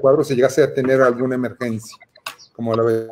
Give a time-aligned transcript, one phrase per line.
[0.00, 1.96] cuadro si llegase a tener alguna emergencia,
[2.52, 3.08] como la ve.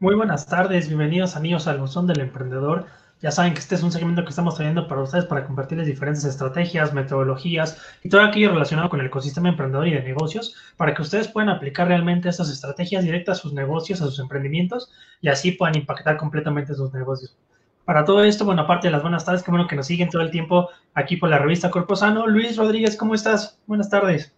[0.00, 2.86] Muy buenas tardes, bienvenidos amigos al Buzón del Emprendedor.
[3.20, 6.24] Ya saben que este es un segmento que estamos trayendo para ustedes para compartirles diferentes
[6.24, 11.02] estrategias, metodologías y todo aquello relacionado con el ecosistema emprendedor y de negocios para que
[11.02, 15.50] ustedes puedan aplicar realmente estas estrategias directas a sus negocios, a sus emprendimientos y así
[15.50, 17.36] puedan impactar completamente sus negocios.
[17.84, 20.22] Para todo esto, bueno, aparte de las buenas tardes, qué bueno que nos siguen todo
[20.22, 22.26] el tiempo aquí por la revista Corpo Sano.
[22.26, 23.58] Luis Rodríguez, ¿cómo estás?
[23.66, 24.37] Buenas tardes.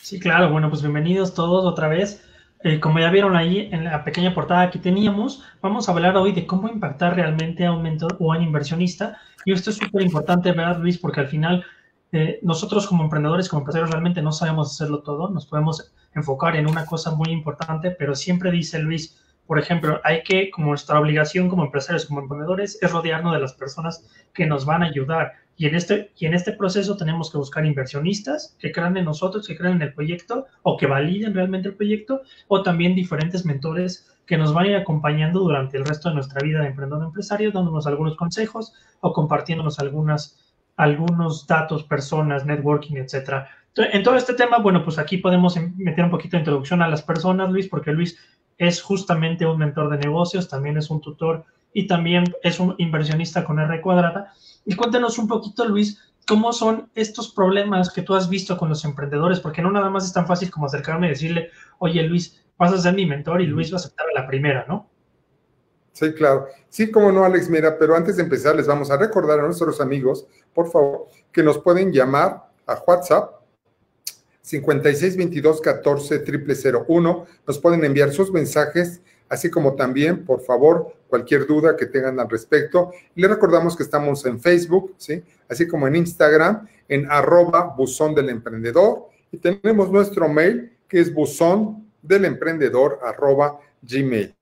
[0.00, 0.50] Sí, claro.
[0.50, 2.24] Bueno, pues bienvenidos todos otra vez.
[2.62, 6.32] Eh, como ya vieron ahí en la pequeña portada que teníamos, vamos a hablar hoy
[6.32, 9.18] de cómo impactar realmente a un mentor o a un inversionista.
[9.44, 10.98] Y esto es súper importante, ¿verdad, Luis?
[10.98, 11.64] Porque al final
[12.12, 15.28] eh, nosotros como emprendedores, como empresarios, realmente no sabemos hacerlo todo.
[15.30, 20.22] Nos podemos enfocar en una cosa muy importante, pero siempre dice Luis, por ejemplo, hay
[20.22, 24.64] que, como nuestra obligación como empresarios, como emprendedores, es rodearnos de las personas que nos
[24.64, 25.32] van a ayudar.
[25.58, 29.46] Y en, este, y en este proceso tenemos que buscar inversionistas que crean en nosotros,
[29.46, 34.08] que crean en el proyecto o que validen realmente el proyecto, o también diferentes mentores
[34.24, 38.16] que nos van acompañando durante el resto de nuestra vida de emprendedor empresario, dándonos algunos
[38.16, 40.38] consejos o compartiéndonos algunas,
[40.76, 43.48] algunos datos, personas, networking, etcétera.
[43.74, 47.02] En todo este tema, bueno, pues aquí podemos meter un poquito de introducción a las
[47.02, 48.16] personas, Luis, porque Luis
[48.58, 53.44] es justamente un mentor de negocios, también es un tutor y también es un inversionista
[53.44, 54.32] con R cuadrada.
[54.64, 58.84] Y cuéntanos un poquito, Luis, cómo son estos problemas que tú has visto con los
[58.84, 62.72] emprendedores, porque no nada más es tan fácil como acercarme y decirle, oye, Luis, vas
[62.72, 64.90] a ser mi mentor y Luis va a aceptar a la primera, ¿no?
[65.92, 66.46] Sí, claro.
[66.68, 69.80] Sí, como no, Alex, mira, pero antes de empezar les vamos a recordar a nuestros
[69.80, 73.38] amigos, por favor, que nos pueden llamar a WhatsApp
[74.42, 76.24] 56 22 14
[76.86, 77.26] 001.
[77.46, 82.28] Nos pueden enviar sus mensajes, así como también, por favor, cualquier duda que tengan al
[82.28, 82.92] respecto.
[83.14, 85.22] Les recordamos que estamos en Facebook, ¿sí?
[85.48, 89.06] Así como en Instagram, en arroba buzón del emprendedor.
[89.30, 92.24] Y tenemos nuestro mail, que es buzón del
[93.02, 94.34] arroba gmail,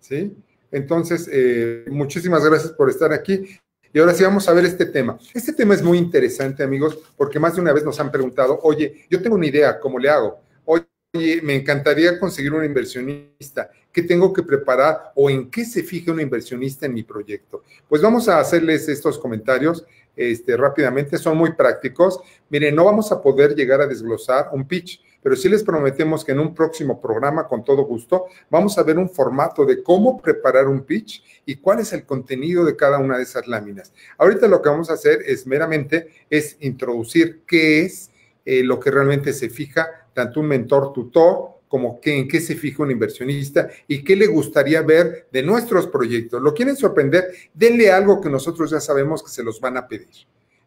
[0.00, 0.36] ¿sí?
[0.70, 3.58] Entonces, eh, muchísimas gracias por estar aquí.
[3.92, 5.16] Y ahora sí vamos a ver este tema.
[5.32, 9.06] Este tema es muy interesante, amigos, porque más de una vez nos han preguntado, oye,
[9.08, 10.40] yo tengo una idea, ¿cómo le hago?
[10.64, 13.70] Oye, me encantaría conseguir un inversionista.
[13.94, 17.62] ¿Qué tengo que preparar o en qué se fija un inversionista en mi proyecto?
[17.88, 22.18] Pues vamos a hacerles estos comentarios este, rápidamente, son muy prácticos.
[22.50, 26.32] Miren, no vamos a poder llegar a desglosar un pitch, pero sí les prometemos que
[26.32, 30.66] en un próximo programa, con todo gusto, vamos a ver un formato de cómo preparar
[30.66, 33.92] un pitch y cuál es el contenido de cada una de esas láminas.
[34.18, 38.10] Ahorita lo que vamos a hacer es meramente es introducir qué es
[38.44, 42.54] eh, lo que realmente se fija tanto un mentor tutor como que, en qué se
[42.54, 46.40] fija un inversionista y qué le gustaría ver de nuestros proyectos.
[46.40, 47.24] ¿Lo quieren sorprender?
[47.52, 50.06] Denle algo que nosotros ya sabemos que se los van a pedir.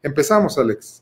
[0.03, 1.01] Empezamos, Alex.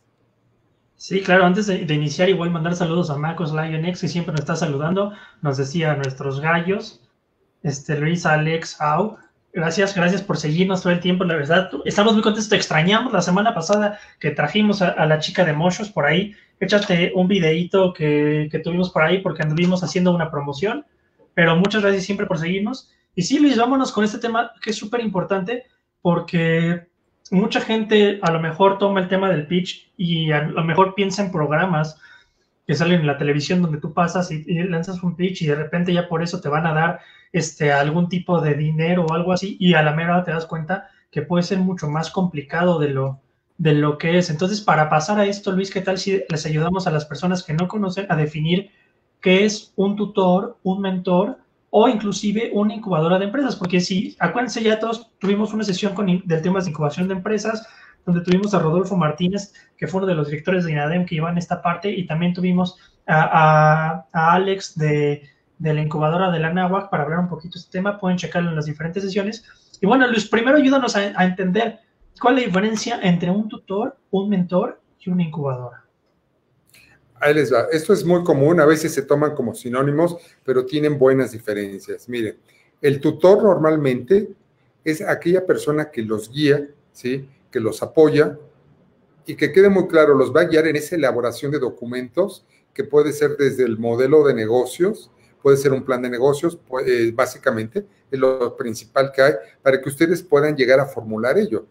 [0.95, 4.55] Sí, claro, antes de, iniciar igual mandar saludos a Marcos Lionex, que siempre nos está
[4.55, 5.11] saludando,
[5.41, 7.01] nos decía nuestros gallos,
[7.63, 9.17] este Luis Alex Au,
[9.55, 13.13] gracias, gracias por seguirnos todo el tiempo, la verdad, estamos muy contentos, te extrañamos.
[13.13, 17.93] La semana pasada que trajimos a, la chica de Mochos por ahí, échate un videíto
[17.93, 20.85] que, que tuvimos por ahí porque anduvimos haciendo una promoción,
[21.33, 24.75] pero muchas gracias siempre por seguirnos, y sí Luis, vámonos con este tema que es
[24.75, 25.63] súper importante
[26.01, 26.87] porque
[27.31, 31.23] mucha gente a lo mejor toma el tema del pitch y a lo mejor piensa
[31.23, 31.99] en programas
[32.65, 35.93] que salen en la televisión donde tú pasas y, lanzas un pitch y de repente
[35.93, 36.99] ya por eso te van a dar
[37.31, 40.89] este, algún tipo de dinero o algo así y a la mera te das cuenta
[41.11, 43.21] que puede ser mucho más complicado de lo,
[43.57, 44.29] de lo que es.
[44.29, 47.53] Entonces, para pasar a esto, Luis, ¿qué tal si les ayudamos a las personas que
[47.53, 48.71] no conocen a definir
[49.21, 51.37] qué es un tutor, un mentor
[51.69, 53.55] o inclusive una incubadora de empresas?
[53.55, 57.67] Porque si, acuérdense, ya todos tuvimos una sesión con, del tema de incubación de empresas,
[58.05, 61.37] donde tuvimos a Rodolfo Martínez, que fue uno de los directores de INADEM que en
[61.37, 65.23] esta parte, y también tuvimos a, Alex de,
[65.59, 67.99] la incubadora de la NAWAC para hablar un poquito de este tema.
[67.99, 69.43] Pueden checarlo en las diferentes sesiones.
[69.81, 71.79] Y bueno, Luis, primero ayúdanos a, entender
[72.19, 75.83] cuál es la diferencia entre un tutor, un mentor y una incubadora.
[77.19, 77.65] Ahí les va.
[77.71, 82.07] Esto es muy común, a veces se toman como sinónimos, pero tienen buenas diferencias.
[82.09, 82.37] Miren,
[82.81, 84.29] el tutor normalmente
[84.83, 87.27] es aquella persona que los guía, ¿sí?
[87.55, 88.37] Que los apoya
[89.25, 92.83] y que quede muy claro, los va a guiar en esa elaboración de documentos que
[92.83, 95.09] puede ser desde el modelo de negocios,
[95.41, 99.87] puede ser un plan de negocios, eh, básicamente es lo principal que hay para que
[99.87, 101.65] ustedes puedan llegar a formular ello.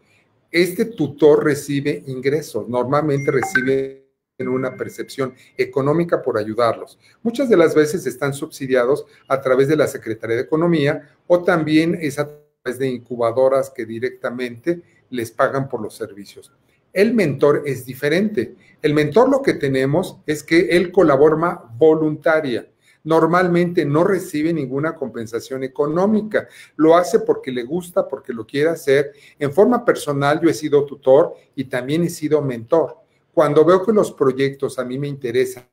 [0.50, 4.08] Este tutor recibe ingresos, normalmente recibe
[4.38, 6.98] una percepción económica por ayudarlos.
[7.22, 11.98] Muchas de las veces están subsidiados a través de la Secretaría de Economía o también
[12.00, 12.30] es a
[12.62, 16.52] través de incubadoras que directamente les pagan por los servicios.
[16.92, 18.54] El mentor es diferente.
[18.80, 22.68] El mentor lo que tenemos es que él colabora voluntaria.
[23.02, 26.48] Normalmente no recibe ninguna compensación económica.
[26.76, 29.12] Lo hace porque le gusta, porque lo quiere hacer.
[29.38, 32.96] En forma personal yo he sido tutor y también he sido mentor.
[33.32, 35.64] Cuando veo que los proyectos a mí me interesan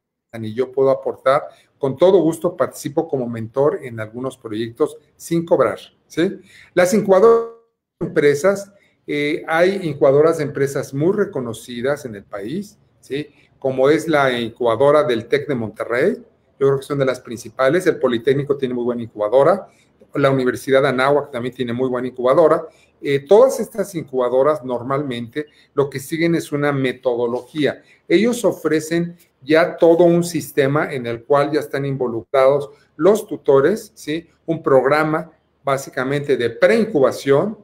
[0.41, 1.43] y yo puedo aportar,
[1.77, 5.79] con todo gusto participo como mentor en algunos proyectos sin cobrar.
[6.07, 6.39] ¿sí?
[6.73, 7.61] Las incubadoras
[7.99, 8.71] empresas
[9.07, 13.27] eh, hay incubadoras de empresas muy reconocidas en el país, ¿sí?
[13.59, 16.15] como es la incubadora del TEC de Monterrey,
[16.59, 19.67] yo creo que son de las principales, el Politécnico tiene muy buena incubadora,
[20.13, 22.65] la Universidad de Anáhuac también tiene muy buena incubadora.
[23.01, 27.81] Eh, todas estas incubadoras normalmente lo que siguen es una metodología.
[28.07, 34.29] Ellos ofrecen ya todo un sistema en el cual ya están involucrados los tutores, ¿sí?
[34.45, 35.31] Un programa
[35.63, 37.57] básicamente de preincubación,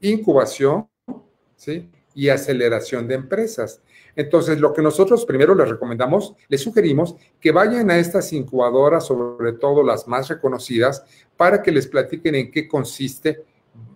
[0.00, 0.88] incubación
[2.14, 3.82] y aceleración de empresas.
[4.14, 9.52] Entonces, lo que nosotros primero les recomendamos, les sugerimos que vayan a estas incubadoras, sobre
[9.52, 11.04] todo las más reconocidas,
[11.36, 13.44] para que les platiquen en qué consiste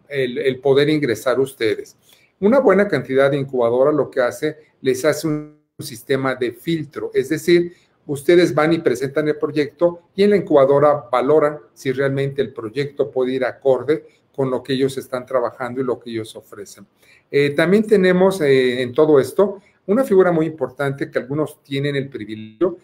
[0.08, 1.96] el, el poder ingresar ustedes.
[2.40, 7.30] Una buena cantidad de incubadora lo que hace, les hace un sistema de filtro, es
[7.30, 7.72] decir,
[8.06, 13.10] ustedes van y presentan el proyecto y en la incubadora valoran si realmente el proyecto
[13.10, 14.04] puede ir acorde
[14.40, 16.86] con lo que ellos están trabajando y lo que ellos ofrecen.
[17.30, 22.08] Eh, también tenemos eh, en todo esto una figura muy importante que algunos tienen el
[22.08, 22.78] privilegio,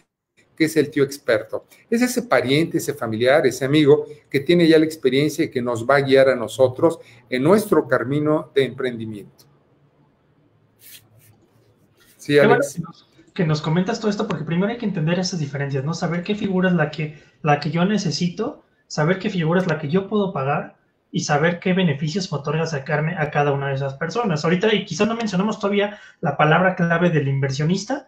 [0.55, 1.65] que es el tío experto.
[1.89, 5.89] Es ese pariente, ese familiar, ese amigo que tiene ya la experiencia y que nos
[5.89, 6.99] va a guiar a nosotros
[7.31, 9.47] en nuestro camino de emprendimiento.
[12.19, 12.83] Sí, Alex.
[13.33, 15.95] que nos comentas todo esto, porque primero hay que entender esas diferencias, ¿no?
[15.95, 19.79] Saber qué figura es la que, la que yo necesito, saber qué figura es la
[19.79, 20.76] que yo puedo pagar
[21.17, 24.45] y saber qué beneficios otorga sacarme a cada una de esas personas.
[24.45, 28.07] Ahorita, y quizá no mencionamos todavía la palabra clave del inversionista,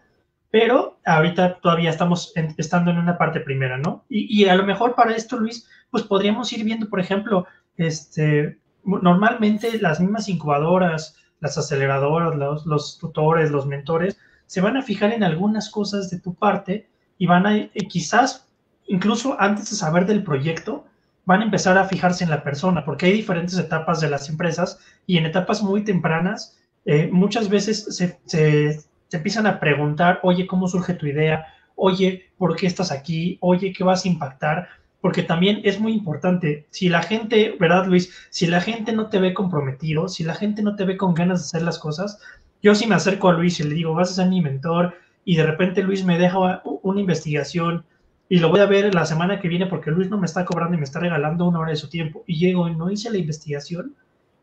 [0.51, 4.05] pero ahorita todavía estamos estando en una parte primera, ¿no?
[4.09, 7.47] Y, a lo mejor para esto, Luis, pues podríamos ir viendo, por ejemplo,
[7.77, 14.83] este, normalmente las mismas incubadoras, las aceleradoras, los, los tutores, los mentores, se van a
[14.83, 16.87] fijar en algunas cosas de tu parte
[17.17, 18.47] y van a, y quizás,
[18.85, 20.85] incluso antes de saber del proyecto,
[21.25, 24.79] van a empezar a fijarse en la persona, porque hay diferentes etapas de las empresas
[25.05, 28.79] y en etapas muy tempranas eh, muchas veces se,
[29.11, 31.45] empiezan a preguntar, oye, ¿cómo surge tu idea?
[31.75, 33.37] Oye, ¿por qué estás aquí?
[33.41, 34.69] Oye, ¿qué vas a impactar?
[35.01, 38.11] Porque también es muy importante, si la gente, ¿verdad, Luis?
[38.31, 41.39] Si la gente no te ve comprometido, si la gente no te ve con ganas
[41.39, 42.19] de hacer las cosas,
[42.61, 45.35] yo si me acerco a Luis y le digo, vas a ser mi mentor, y
[45.35, 47.85] de repente Luis me deja una investigación,
[48.29, 50.75] y lo voy a ver la semana que viene porque Luis no me está cobrando
[50.75, 53.17] y me está regalando una hora de su tiempo y llego y no hice la
[53.17, 53.95] investigación,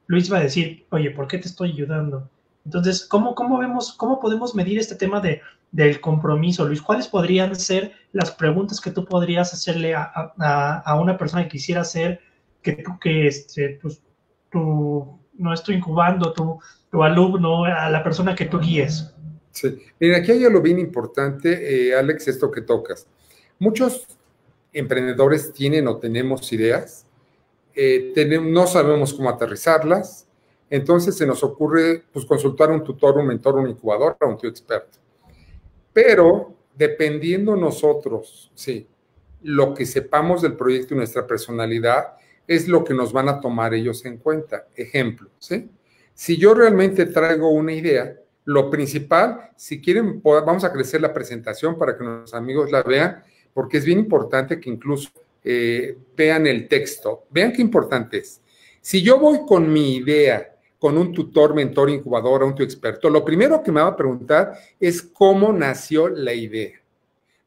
[0.08, 2.28] Luis va a decir, oye, ¿por qué te estoy ayudando?
[2.64, 5.40] Entonces, ¿cómo, cómo vemos, cómo podemos medir este tema de,
[5.70, 6.82] del compromiso, Luis?
[6.82, 11.82] ¿Cuáles podrían ser las preguntas que tú podrías hacerle a, a, una persona que quisiera
[11.82, 12.20] hacer
[12.62, 14.02] que tú, que este, pues,
[14.50, 16.58] tú, no estoy incubando, tu,
[16.90, 19.14] tu alumno, a la persona que tú guíes?
[19.52, 23.06] Sí, mira, aquí hay algo bien importante, eh, Alex, esto que tocas.
[23.58, 24.06] Muchos
[24.72, 27.06] emprendedores tienen o tenemos ideas,
[27.74, 30.26] eh, no sabemos cómo aterrizarlas,
[30.68, 34.36] entonces se nos ocurre pues, consultar a un tutor, un mentor, un incubador, a un
[34.36, 34.98] tío experto.
[35.92, 38.86] Pero dependiendo nosotros, sí,
[39.42, 42.14] lo que sepamos del proyecto y nuestra personalidad,
[42.46, 44.66] es lo que nos van a tomar ellos en cuenta.
[44.74, 45.68] Ejemplo, ¿sí?
[46.14, 51.76] Si yo realmente traigo una idea, lo principal, si quieren, vamos a crecer la presentación
[51.76, 53.22] para que nuestros amigos la vean,
[53.56, 55.08] porque es bien importante que incluso
[55.42, 57.24] eh, vean el texto.
[57.30, 58.42] Vean qué importante es.
[58.82, 63.24] Si yo voy con mi idea, con un tutor, mentor, incubador, un tu experto, lo
[63.24, 66.78] primero que me va a preguntar es cómo nació la idea.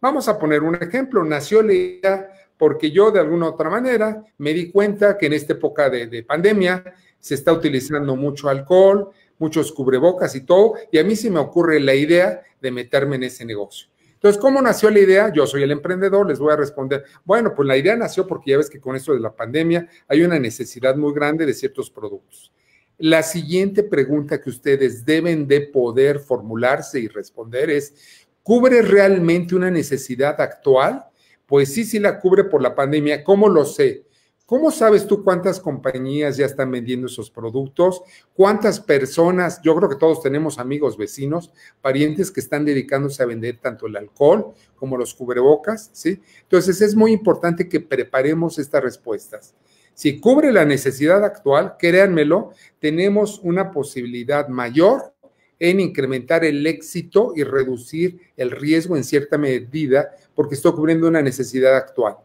[0.01, 1.23] Vamos a poner un ejemplo.
[1.23, 5.53] Nació la idea porque yo de alguna otra manera me di cuenta que en esta
[5.53, 11.15] época de, pandemia se está utilizando mucho alcohol, muchos cubrebocas y todo, y a mí
[11.15, 13.89] se me ocurre la idea de meterme en ese negocio.
[14.19, 15.31] Entonces, ¿cómo nació la idea?
[15.31, 17.05] Yo soy el emprendedor, les voy a responder.
[17.23, 20.23] Bueno, pues la idea nació porque ya ves que con esto de la pandemia hay
[20.23, 22.51] una necesidad muy grande de ciertos productos.
[22.97, 29.71] La siguiente pregunta que ustedes deben de poder formularse y responder es, ¿cubre realmente una
[29.71, 31.05] necesidad actual?
[31.45, 33.23] Pues sí, sí la cubre por la pandemia.
[33.23, 34.03] ¿Cómo lo sé?
[34.49, 38.01] ¿Cómo sabes tú cuántas compañías ya están vendiendo esos productos?
[38.33, 39.61] ¿Cuántas personas?
[39.61, 43.95] Yo creo que todos tenemos amigos, vecinos, parientes que están dedicándose a vender tanto el
[43.95, 46.19] alcohol como los cubrebocas, ¿sí?
[46.41, 49.53] Entonces es muy importante que preparemos estas respuestas.
[49.93, 55.13] Si cubre la necesidad actual, créanmelo, tenemos una posibilidad mayor
[55.59, 61.21] en incrementar el éxito y reducir el riesgo en cierta medida porque estoy cubriendo una
[61.21, 62.15] necesidad actual.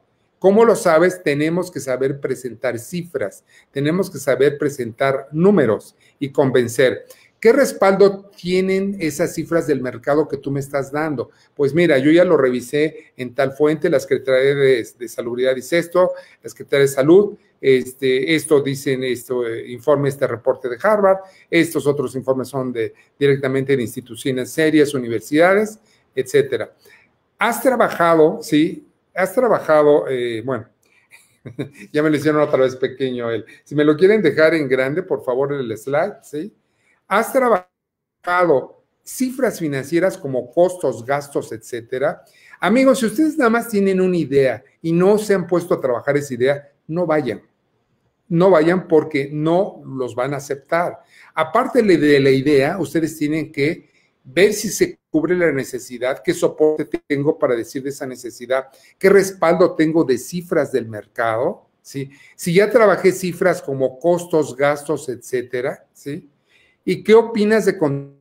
[0.45, 1.23] ¿Cómo lo sabes?
[1.23, 7.07] Tenemos que saber presentar cifras, tenemos que saber presentar números y convencer.
[7.41, 11.31] ¿Qué respaldo tienen esas cifras del mercado que tú me estás dando?
[11.55, 15.79] Pues mira, yo ya lo revisé en tal fuente, la Secretaría de, de Salubridad dice
[15.79, 21.21] esto, la Secretaría de Salud, este, esto dicen, esto eh, informe este reporte de Harvard,
[21.51, 25.79] estos otros informes son de, directamente de instituciones serias, universidades,
[26.15, 26.71] etcétera.
[27.39, 28.84] Has trabajado, sí,
[29.15, 30.69] has trabajado, eh, bueno,
[31.93, 33.45] ya me lo hicieron otra vez pequeño él.
[33.65, 36.55] Si me lo quieren dejar en grande, por favor, en el slide, ¿sí?
[37.07, 42.25] has trabajado cifras financieras como costos, gastos, etcétera.
[42.61, 46.17] Amigos, si ustedes nada más tienen una idea y no se han puesto a trabajar
[46.17, 47.43] esa idea, no vayan.
[48.29, 51.01] No vayan porque no los van a aceptar.
[51.35, 53.91] Aparte de la idea, ustedes tienen que
[54.25, 58.67] ver si se cubre la necesidad, qué soporte tengo para decir de esa necesidad,
[58.99, 62.11] qué respaldo tengo de cifras del mercado, ¿sí?
[62.35, 66.29] Si ya trabajé cifras como costos, gastos, etcétera, ¿sí?
[66.85, 68.17] ¿Y qué opinas de contar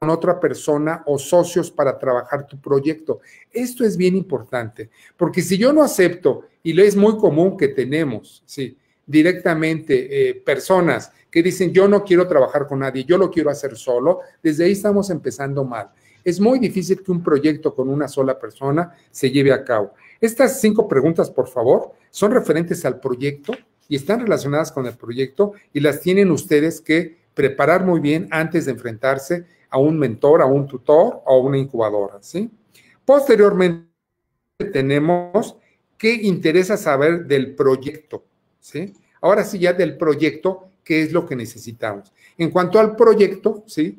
[0.00, 3.20] con otra persona o socios para trabajar tu proyecto?
[3.52, 8.42] Esto es bien importante, porque si yo no acepto, y es muy común que tenemos,
[8.44, 8.76] sí,
[9.06, 13.74] directamente eh, personas que dicen, yo no quiero trabajar con nadie, yo lo quiero hacer
[13.74, 15.90] solo, desde ahí estamos empezando mal.
[16.22, 19.94] Es muy difícil que un proyecto con una sola persona se lleve a cabo.
[20.20, 23.54] Estas cinco preguntas, por favor, son referentes al proyecto
[23.88, 28.66] y están relacionadas con el proyecto y las tienen ustedes que preparar muy bien antes
[28.66, 32.50] de enfrentarse a un mentor, a un tutor o a una incubadora, ¿sí?
[33.06, 33.88] Posteriormente
[34.70, 35.56] tenemos
[35.96, 38.22] qué interesa saber del proyecto,
[38.60, 38.92] ¿sí?
[39.22, 42.12] Ahora sí ya del proyecto, ¿qué es lo que necesitamos?
[42.38, 43.98] En cuanto al proyecto, ¿sí?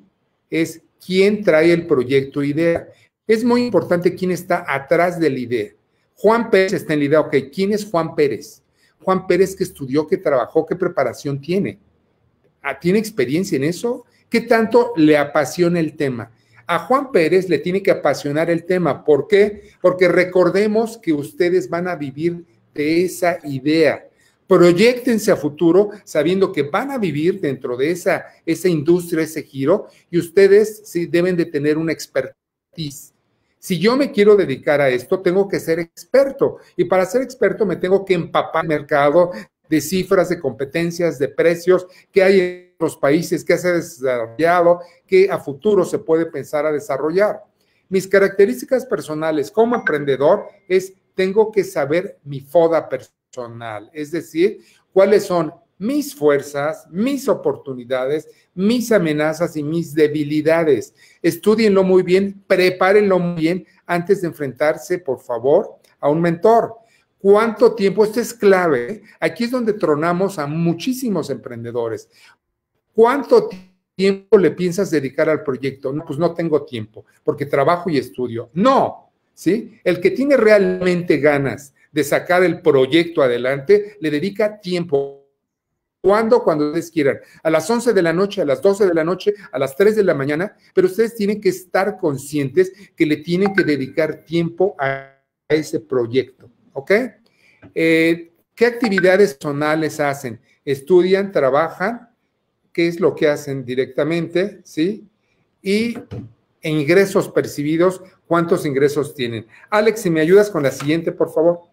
[0.49, 2.87] Es quién trae el proyecto idea.
[3.27, 5.71] Es muy importante quién está atrás de la idea.
[6.15, 8.61] Juan Pérez está en la idea, ok, ¿quién es Juan Pérez?
[8.99, 11.79] Juan Pérez que estudió, que trabajó, qué preparación tiene.
[12.61, 14.05] Ah, ¿Tiene experiencia en eso?
[14.29, 16.31] ¿Qué tanto le apasiona el tema?
[16.65, 19.03] A Juan Pérez le tiene que apasionar el tema.
[19.03, 19.71] ¿Por qué?
[19.81, 24.07] Porque recordemos que ustedes van a vivir de esa idea.
[24.53, 29.87] Proyectense a futuro sabiendo que van a vivir dentro de esa, esa industria, ese giro,
[30.11, 33.13] y ustedes sí deben de tener una expertise
[33.63, 36.57] si yo me quiero dedicar a esto, tengo que ser experto.
[36.75, 39.31] Y para ser experto me tengo que empapar el mercado
[39.69, 44.81] de cifras, de competencias, de precios que hay en los países, que se ha desarrollado,
[45.07, 47.41] que a futuro se puede pensar a desarrollar.
[47.87, 53.22] Mis características personales como emprendedor es tengo que saber mi foda personal,
[53.93, 54.59] es decir,
[54.91, 60.93] cuáles son mis fuerzas, mis oportunidades, mis amenazas y mis debilidades.
[61.21, 66.75] Estudienlo muy bien, prepárenlo muy bien antes de enfrentarse, por favor, a un mentor.
[67.17, 68.03] ¿Cuánto tiempo?
[68.03, 68.91] Esto es clave.
[68.91, 69.01] ¿eh?
[69.19, 72.09] Aquí es donde tronamos a muchísimos emprendedores.
[72.93, 73.49] ¿Cuánto
[73.95, 75.91] tiempo le piensas dedicar al proyecto?
[75.91, 78.51] No, pues no tengo tiempo, porque trabajo y estudio.
[78.53, 79.79] No, ¿sí?
[79.83, 85.23] El que tiene realmente ganas de sacar el proyecto adelante, le dedica tiempo
[86.05, 86.43] ¿Cuándo?
[86.43, 87.19] Cuando ustedes quieran.
[87.43, 89.95] A las 11 de la noche, a las 12 de la noche, a las 3
[89.95, 94.75] de la mañana, pero ustedes tienen que estar conscientes que le tienen que dedicar tiempo
[94.77, 96.91] a ese proyecto, ¿ok?
[97.73, 100.41] Eh, ¿Qué actividades personales hacen?
[100.65, 102.09] Estudian, trabajan,
[102.73, 105.07] qué es lo que hacen directamente, ¿sí?
[105.61, 105.97] Y
[106.63, 109.47] ingresos percibidos, ¿cuántos ingresos tienen?
[109.69, 111.72] Alex, si me ayudas con la siguiente, por favor.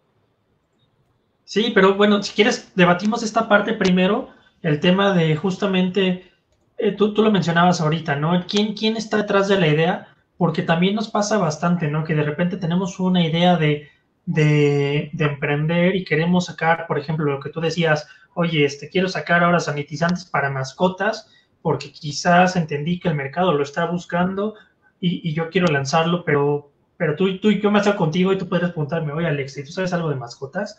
[1.51, 4.29] Sí, pero bueno, si quieres, debatimos esta parte primero,
[4.63, 6.31] el tema de justamente,
[6.79, 8.47] eh, tú, tú, lo mencionabas ahorita, ¿no?
[8.47, 10.15] ¿Quién, ¿Quién está detrás de la idea?
[10.37, 12.05] Porque también nos pasa bastante, ¿no?
[12.05, 13.89] Que de repente tenemos una idea de,
[14.27, 19.09] de, de, emprender y queremos sacar, por ejemplo, lo que tú decías, oye, este, quiero
[19.09, 24.55] sacar ahora sanitizantes para mascotas porque quizás entendí que el mercado lo está buscando
[25.01, 28.49] y, y yo quiero lanzarlo, pero, pero tú, tú yo me hago contigo y tú
[28.49, 30.79] puedes preguntarme, oye, Alex, ¿tú sabes algo de mascotas?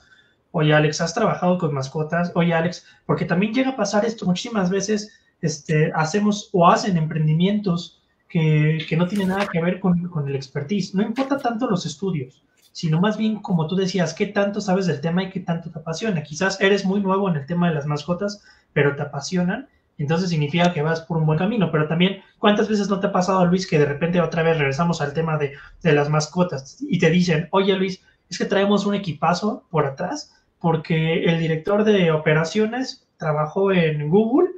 [0.51, 2.31] Oye, Alex, ¿has trabajado con mascotas?
[2.35, 8.01] Oye, Alex, porque también llega a pasar esto muchísimas veces, este, hacemos o hacen emprendimientos
[8.27, 10.93] que, que no tienen nada que ver con, con, el expertise.
[10.93, 12.43] No importa tanto los estudios,
[12.73, 15.79] sino más bien, como tú decías, qué tanto sabes del tema y qué tanto te
[15.79, 16.23] apasiona.
[16.23, 18.43] Quizás eres muy nuevo en el tema de las mascotas,
[18.73, 21.71] pero te apasionan, entonces significa que vas por un buen camino.
[21.71, 25.01] Pero también, ¿cuántas veces no te ha pasado, Luis, que de repente otra vez regresamos
[25.01, 28.95] al tema de, de las mascotas y te dicen, oye, Luis, es que traemos un
[28.95, 34.51] equipazo por atrás porque el director de operaciones trabajó en Google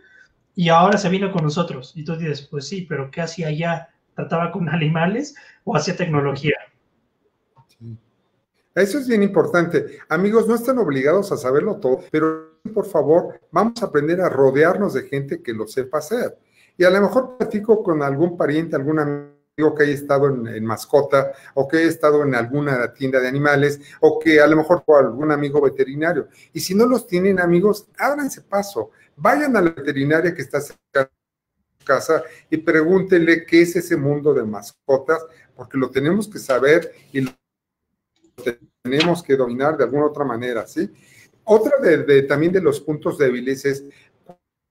[0.54, 1.94] y ahora se vino con nosotros.
[1.96, 3.90] Y tú dices, pues sí, pero ¿qué hacía allá?
[4.14, 6.56] ¿Trataba con animales o hacía tecnología?
[8.76, 10.00] Eso es bien importante.
[10.10, 14.94] Amigos, no están obligados a saberlo todo, pero por favor, vamos a aprender a rodearnos
[14.94, 16.38] de gente que lo sepa hacer.
[16.76, 20.66] Y a lo mejor platico con algún pariente, algún amigo digo que haya estado en,
[20.66, 24.84] mascota o que haya estado en alguna tienda de animales o que a lo mejor
[24.86, 26.28] fue algún amigo veterinario.
[26.54, 31.04] Y si no los tienen amigos, ábranse paso, vayan a la veterinaria que está cerca
[31.04, 31.10] de
[31.80, 35.24] su casa y pregúntenle qué es ese mundo de mascotas,
[35.56, 37.32] porque lo tenemos que saber y lo
[38.82, 40.90] tenemos que dominar de alguna otra manera, ¿sí?
[41.46, 43.84] Otra de, de, también de los puntos débiles es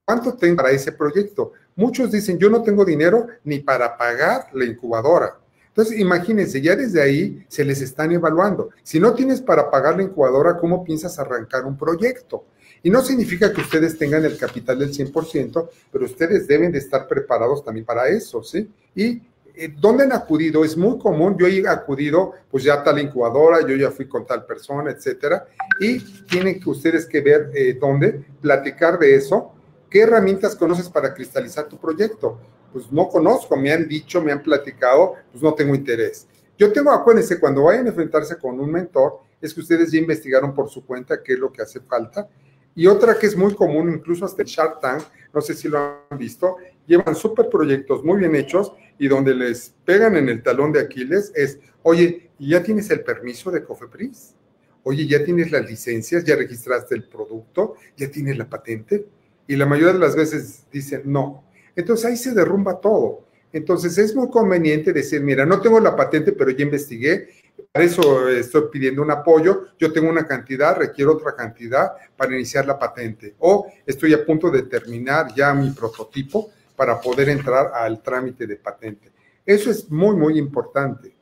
[0.05, 1.53] ¿Cuánto tengo para ese proyecto?
[1.77, 5.39] Muchos dicen, yo no tengo dinero ni para pagar la incubadora.
[5.69, 8.71] Entonces, imagínense, ya desde ahí se les están evaluando.
[8.83, 12.45] Si no tienes para pagar la incubadora, ¿cómo piensas arrancar un proyecto?
[12.83, 17.09] Y no significa que ustedes tengan el capital del 100%, pero ustedes deben de estar
[17.09, 18.69] preparados también para eso, ¿sí?
[18.95, 19.23] Y
[19.55, 20.65] eh, ¿dónde han acudido?
[20.65, 24.45] Es muy común, yo he acudido, pues ya tal incubadora, yo ya fui con tal
[24.45, 25.47] persona, etcétera,
[25.79, 29.53] y tienen que ustedes que ver eh, dónde, platicar de eso,
[29.93, 32.41] ¿Qué herramientas conoces para cristalizar tu proyecto?
[32.73, 36.27] Pues no conozco, me han dicho, me han platicado, pues no tengo interés.
[36.57, 40.55] Yo tengo, acuérdense, cuando vayan a enfrentarse con un mentor, es que ustedes ya investigaron
[40.55, 42.27] por su cuenta qué es lo que hace falta.
[42.75, 45.03] Y otra que es muy común, incluso hasta el Shark Tank,
[45.35, 45.79] no sé si lo
[46.09, 50.73] han visto, llevan súper proyectos muy bien hechos y donde les pegan en el talón
[50.73, 54.37] de Aquiles es, oye, ¿y ya tienes el permiso de Cofepris?
[54.85, 56.25] Oye, ¿ya tienes las licencias?
[56.25, 57.75] ¿Ya registraste el producto?
[57.95, 59.07] ¿Ya tienes la patente?
[59.53, 61.45] Y la mayoría de las veces dicen no.
[61.77, 63.27] Entonces ahí se derrumba todo.
[63.53, 67.29] Entonces es muy conveniente decir, mira, no tengo la patente, pero ya investigué,
[67.71, 72.65] para eso estoy pidiendo un apoyo, yo tengo una cantidad, requiero otra cantidad para iniciar
[72.65, 73.35] la patente.
[73.41, 78.57] O estoy a punto de terminar ya mi prototipo para poder entrar al trámite de
[78.57, 79.13] patente.
[79.45, 81.15] Eso es muy, muy importante.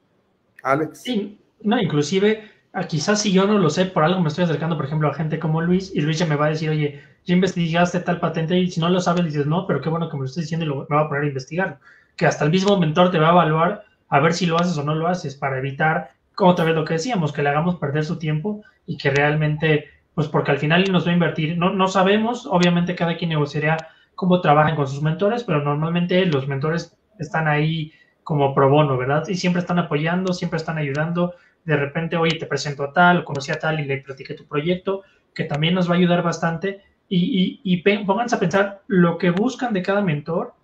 [0.63, 1.03] Alex.
[1.03, 4.77] Sí, no, inclusive Ah, quizás si yo no lo sé, por algo me estoy acercando,
[4.77, 7.35] por ejemplo, a gente como Luis, y Luis ya me va a decir, oye, ya
[7.35, 10.21] investigaste tal patente, y si no lo sabes, dices, no, pero qué bueno que me
[10.21, 11.79] lo estás diciendo y lo, me va a poner a investigar.
[12.17, 14.85] Que hasta el mismo mentor te va a evaluar a ver si lo haces o
[14.85, 18.19] no lo haces, para evitar, otra vez lo que decíamos, que le hagamos perder su
[18.19, 21.59] tiempo y que realmente, pues porque al final nos va a invertir.
[21.59, 23.77] No, no sabemos, obviamente cada quien negociaría
[24.15, 29.25] cómo trabajan con sus mentores, pero normalmente los mentores están ahí como pro bono, ¿verdad?
[29.29, 33.53] Y siempre están apoyando, siempre están ayudando, de repente, oye, te presento a tal, conocí
[33.53, 35.03] a tal y le platiqué tu proyecto,
[35.35, 36.83] que también nos va a ayudar bastante.
[37.09, 40.55] Y, y, y pónganse a pensar lo que buscan de cada mentor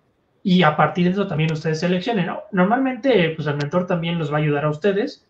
[0.43, 2.27] y a partir de eso también ustedes seleccionen.
[2.27, 2.43] ¿no?
[2.53, 5.27] Normalmente, pues el mentor también los va a ayudar a ustedes.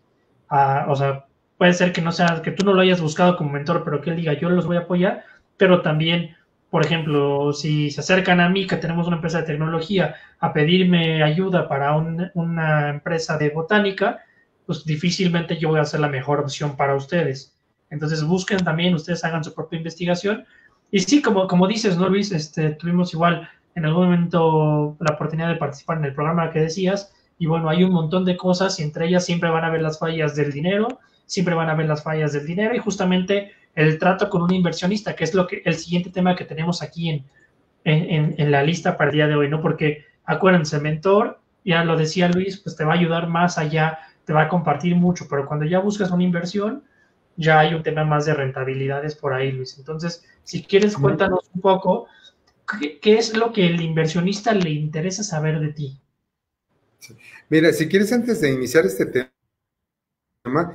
[0.48, 1.26] O sea,
[1.56, 4.10] puede ser que no sea, que tú no lo hayas buscado como mentor, pero que
[4.10, 5.24] él diga, yo los voy a apoyar,
[5.56, 6.36] pero también,
[6.70, 11.24] por ejemplo, si se acercan a mí, que tenemos una empresa de tecnología, a pedirme
[11.24, 14.20] ayuda para un, una empresa de botánica,
[14.68, 17.56] pues difícilmente yo voy a ser la mejor opción para ustedes.
[17.88, 20.44] Entonces busquen también, ustedes hagan su propia investigación.
[20.90, 22.32] Y sí, como, como dices, ¿no, Luis?
[22.32, 27.14] Este, tuvimos igual en algún momento la oportunidad de participar en el programa que decías,
[27.38, 29.98] y bueno, hay un montón de cosas y entre ellas siempre van a ver las
[29.98, 34.28] fallas del dinero, siempre van a ver las fallas del dinero y justamente el trato
[34.28, 37.24] con un inversionista, que es lo que el siguiente tema que tenemos aquí en,
[37.84, 39.62] en, en, la lista para el día de hoy, ¿no?
[39.62, 44.34] Porque acuérdense, mentor, ya lo decía Luis, pues te va a ayudar más allá, te
[44.34, 46.84] va a compartir mucho, pero cuando ya buscas una inversión,
[47.38, 49.78] ya hay un tema más de rentabilidades por ahí, Luis.
[49.78, 52.08] Entonces, si quieres, cuéntanos un poco
[53.00, 55.98] qué, es lo que el inversionista le interesa saber de ti.
[57.48, 60.74] Mira, si quieres, antes de iniciar este tema,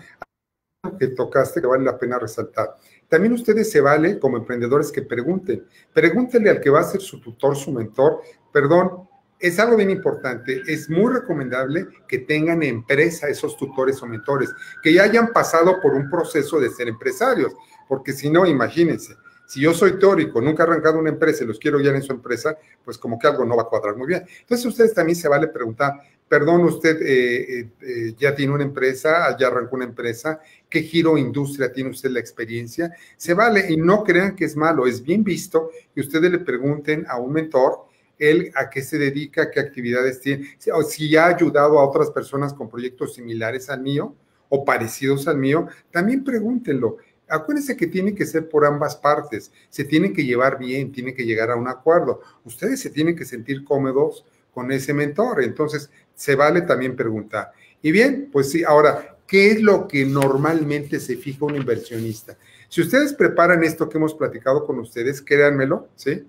[0.98, 2.78] que tocaste que vale la pena resaltar.
[3.08, 5.64] También ustedes se vale como emprendedores que pregunten.
[5.94, 9.08] Pregúntenle al que va a ser su tutor, su mentor, perdón,
[9.44, 10.64] es algo bien importante.
[10.68, 14.50] Es muy recomendable que tengan empresa esos tutores o mentores,
[14.82, 17.54] que ya hayan pasado por un proceso de ser empresarios,
[17.90, 21.60] porque si no, imagínense, si yo soy teórico, nunca he arrancado una empresa y los
[21.60, 24.24] quiero guiar en su empresa, pues como que algo no va a cuadrar muy bien.
[24.40, 29.36] Entonces, ustedes también se vale preguntar, perdón, usted eh, eh, eh, ya tiene una empresa,
[29.38, 32.94] ya arrancó una empresa, ¿qué giro industria tiene usted la experiencia?
[33.18, 37.06] Se vale y no crean que es malo, es bien visto que ustedes le pregunten
[37.10, 37.92] a un mentor
[38.30, 42.54] él a qué se dedica, qué actividades tiene, o si ha ayudado a otras personas
[42.54, 44.16] con proyectos similares al mío
[44.50, 46.98] o parecidos al mío, también pregúntenlo.
[47.28, 51.26] Acuérdense que tiene que ser por ambas partes, se tienen que llevar bien, tienen que
[51.26, 52.22] llegar a un acuerdo.
[52.46, 57.52] Ustedes se tienen que sentir cómodos con ese mentor, entonces se vale también preguntar.
[57.82, 62.38] Y bien, pues sí, ahora, ¿qué es lo que normalmente se fija un inversionista?
[62.70, 66.26] Si ustedes preparan esto que hemos platicado con ustedes, créanmelo, ¿sí?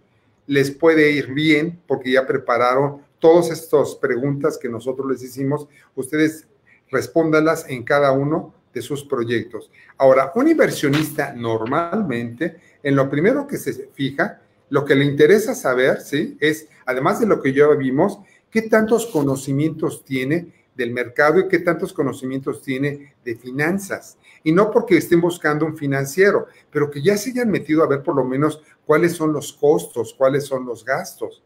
[0.47, 5.67] Les puede ir bien porque ya prepararon todas estas preguntas que nosotros les hicimos.
[5.95, 6.47] Ustedes
[6.91, 9.71] respóndalas en cada uno de sus proyectos.
[9.97, 16.01] Ahora, un inversionista normalmente, en lo primero que se fija, lo que le interesa saber,
[16.01, 16.37] ¿sí?
[16.41, 18.19] Es, además de lo que ya vimos,
[18.51, 24.19] qué tantos conocimientos tiene del mercado y qué tantos conocimientos tiene de finanzas.
[24.43, 28.03] Y no porque estén buscando un financiero, pero que ya se hayan metido a ver
[28.03, 31.43] por lo menos cuáles son los costos, cuáles son los gastos.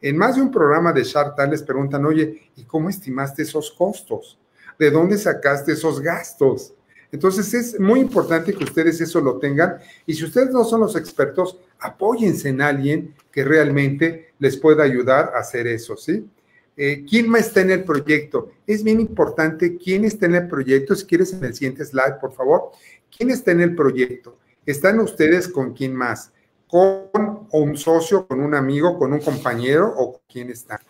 [0.00, 3.70] En más de un programa de Shark Tank les preguntan, oye, ¿y cómo estimaste esos
[3.70, 4.38] costos?
[4.78, 6.74] ¿De dónde sacaste esos gastos?
[7.12, 9.76] Entonces es muy importante que ustedes eso lo tengan
[10.06, 15.32] y si ustedes no son los expertos, apóyense en alguien que realmente les pueda ayudar
[15.34, 16.26] a hacer eso, ¿sí?
[16.74, 18.50] Eh, ¿Quién más está en el proyecto?
[18.66, 20.94] Es bien importante quién está en el proyecto.
[20.94, 22.70] Si quieres en el siguiente slide, por favor.
[23.14, 24.38] ¿Quién está en el proyecto?
[24.64, 26.31] ¿Están ustedes con quién más?
[26.72, 30.80] ¿Con un socio, con un amigo, con un compañero o con quién está?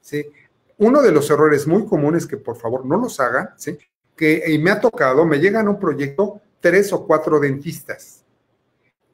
[0.00, 0.26] ¿Sí?
[0.78, 3.78] Uno de los errores muy comunes que por favor no los hagan, ¿sí?
[4.16, 8.24] que y me ha tocado, me llegan a un proyecto tres o cuatro dentistas.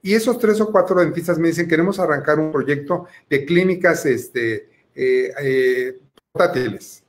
[0.01, 4.71] Y esos tres o cuatro dentistas me dicen, queremos arrancar un proyecto de clínicas este,
[4.95, 6.01] eh, eh,
[6.33, 7.05] portátiles.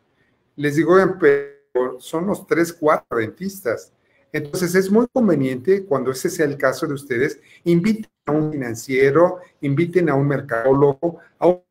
[0.58, 3.94] Les digo, pero son los tres, cuatro dentistas.
[4.36, 9.40] Entonces es muy conveniente, cuando ese sea el caso de ustedes, inviten a un financiero,
[9.62, 11.62] inviten a un mercadólogo, a un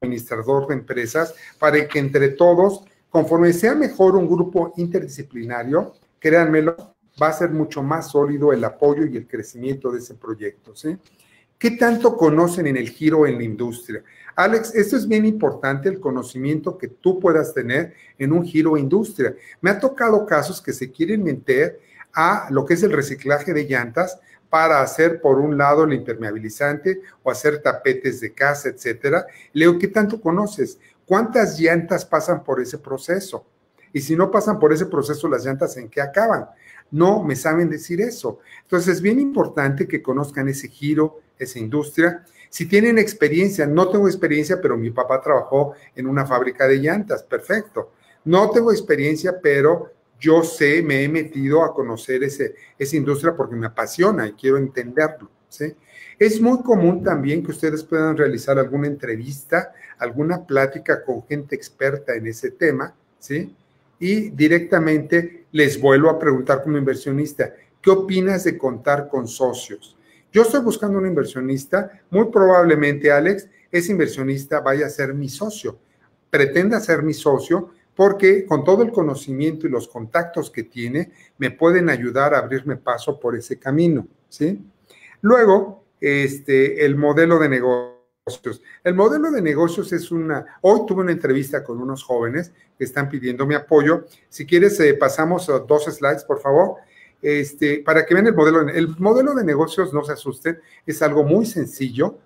[0.00, 2.84] administrador de empresas, para que entre todos
[3.16, 6.76] Conforme sea mejor un grupo interdisciplinario, créanmelo,
[7.20, 10.74] va a ser mucho más sólido el apoyo y el crecimiento de ese proyecto.
[11.58, 14.04] ¿Qué tanto conocen en el giro en la industria?
[14.34, 19.34] Alex, esto es bien importante, el conocimiento que tú puedas tener en un giro industria.
[19.62, 21.80] Me ha tocado casos que se quieren meter
[22.16, 27.02] a lo que es el reciclaje de llantas para hacer, por un lado, el impermeabilizante
[27.22, 29.26] o hacer tapetes de casa, etcétera.
[29.52, 30.78] Leo, ¿qué tanto conoces?
[31.04, 33.46] ¿Cuántas llantas pasan por ese proceso?
[33.92, 36.46] Y si no pasan por ese proceso, las llantas en qué acaban.
[36.90, 38.38] No me saben decir eso.
[38.62, 42.24] Entonces es bien importante que conozcan ese giro, esa industria.
[42.48, 47.22] Si tienen experiencia, no tengo experiencia, pero mi papá trabajó en una fábrica de llantas,
[47.22, 47.92] perfecto.
[48.24, 53.56] No tengo experiencia, pero yo sé, me he metido a conocer ese, esa industria porque
[53.56, 55.30] me apasiona y quiero entenderlo.
[55.48, 55.74] ¿sí?
[56.18, 62.14] Es muy común también que ustedes puedan realizar alguna entrevista, alguna plática con gente experta
[62.14, 63.54] en ese tema, ¿sí?
[63.98, 69.96] Y directamente les vuelvo a preguntar como inversionista, ¿qué opinas de contar con socios?
[70.32, 75.78] Yo estoy buscando un inversionista, muy probablemente Alex, ese inversionista vaya a ser mi socio,
[76.30, 81.50] pretenda ser mi socio porque con todo el conocimiento y los contactos que tiene, me
[81.50, 84.62] pueden ayudar a abrirme paso por ese camino, ¿sí?
[85.22, 88.62] Luego, este, el modelo de negocios.
[88.84, 93.08] El modelo de negocios es una, hoy tuve una entrevista con unos jóvenes que están
[93.08, 94.04] pidiendo mi apoyo.
[94.28, 96.76] Si quieres, eh, pasamos dos slides, por favor.
[97.22, 98.68] Este, para que vean el modelo.
[98.68, 102.18] El modelo de negocios, no se asusten, es algo muy sencillo.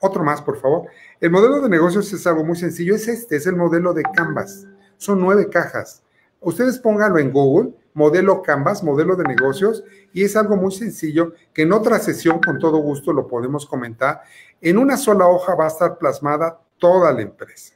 [0.00, 0.86] Otro más, por favor.
[1.20, 2.94] El modelo de negocios es algo muy sencillo.
[2.94, 4.66] Es este, es el modelo de Canvas.
[5.00, 6.02] Son nueve cajas.
[6.40, 9.82] Ustedes pónganlo en Google modelo Canvas, modelo de negocios,
[10.12, 14.22] y es algo muy sencillo que en otra sesión con todo gusto lo podemos comentar.
[14.60, 17.74] En una sola hoja va a estar plasmada toda la empresa.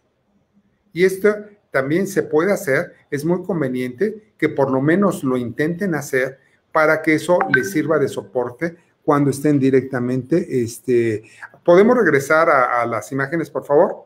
[0.93, 1.35] Y esto
[1.71, 6.39] también se puede hacer, es muy conveniente que por lo menos lo intenten hacer
[6.71, 10.63] para que eso les sirva de soporte cuando estén directamente.
[10.63, 11.23] Este,
[11.65, 14.05] ¿Podemos regresar a, las imágenes, por favor?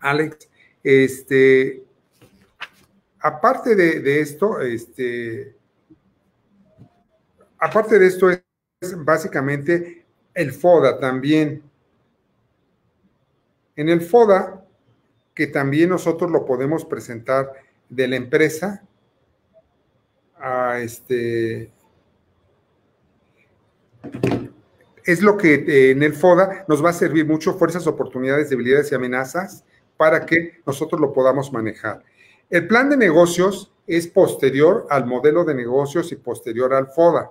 [0.00, 0.48] Alex,
[0.88, 1.82] este,
[3.18, 5.56] aparte de, esto, este,
[7.58, 8.40] aparte de esto es
[8.98, 11.60] básicamente el FODA también.
[13.74, 14.64] En el FODA
[15.34, 17.52] que también nosotros lo podemos presentar
[17.88, 18.84] de la empresa
[20.38, 21.72] a este
[25.04, 28.92] es lo que eh, en el FODA nos va a servir mucho fuerzas, oportunidades, debilidades
[28.92, 29.64] y amenazas
[29.96, 32.02] para que nosotros lo podamos manejar.
[32.50, 37.30] El plan de negocios es posterior al modelo de negocios y posterior al FODA.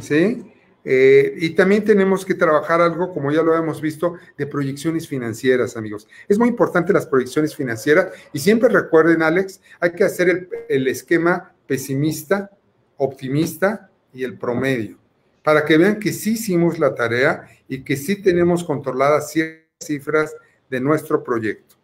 [0.00, 0.52] ¿Sí?
[0.88, 5.76] Eh, y también tenemos que trabajar algo, como ya lo hemos visto, de proyecciones financieras,
[5.76, 6.06] amigos.
[6.28, 10.86] Es muy importante las proyecciones financieras y siempre recuerden, Alex, hay que hacer el, el
[10.86, 12.52] esquema pesimista,
[12.98, 14.96] optimista y el promedio,
[15.46, 20.34] para que vean que sí hicimos la tarea y que sí tenemos controladas ciertas cifras
[20.68, 21.76] de nuestro proyecto.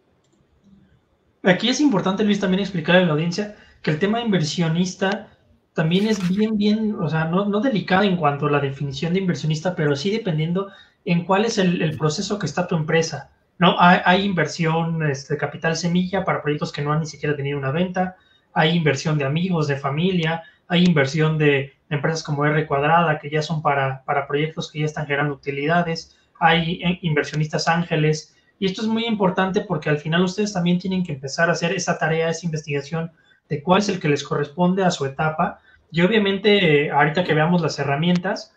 [1.43, 5.29] Aquí es importante, Luis, también explicarle a la audiencia que el tema inversionista
[5.71, 9.21] también es bien, bien, o sea, no, no delicada en cuanto a la definición de
[9.21, 10.67] inversionista, pero sí dependiendo
[11.05, 13.31] en cuál es el, proceso que está tu empresa.
[13.59, 13.79] ¿no?
[13.79, 17.59] Hay, hay inversión de este, capital semilla para proyectos que no han ni siquiera tenido
[17.59, 18.17] una venta,
[18.51, 23.41] hay inversión de amigos, de familia, hay inversión de empresas como R cuadrada, que ya
[23.41, 28.81] son para, para proyectos que ya están generando utilidades, hay eh, inversionistas ángeles, y esto
[28.81, 32.29] es muy importante porque al final ustedes también tienen que empezar a hacer esa tarea,
[32.29, 33.11] esa investigación
[33.49, 35.59] de cuál es el que les corresponde a su etapa.
[35.91, 38.55] Y obviamente, ahorita que veamos las herramientas,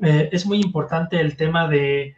[0.00, 2.14] eh, es muy importante el tema de,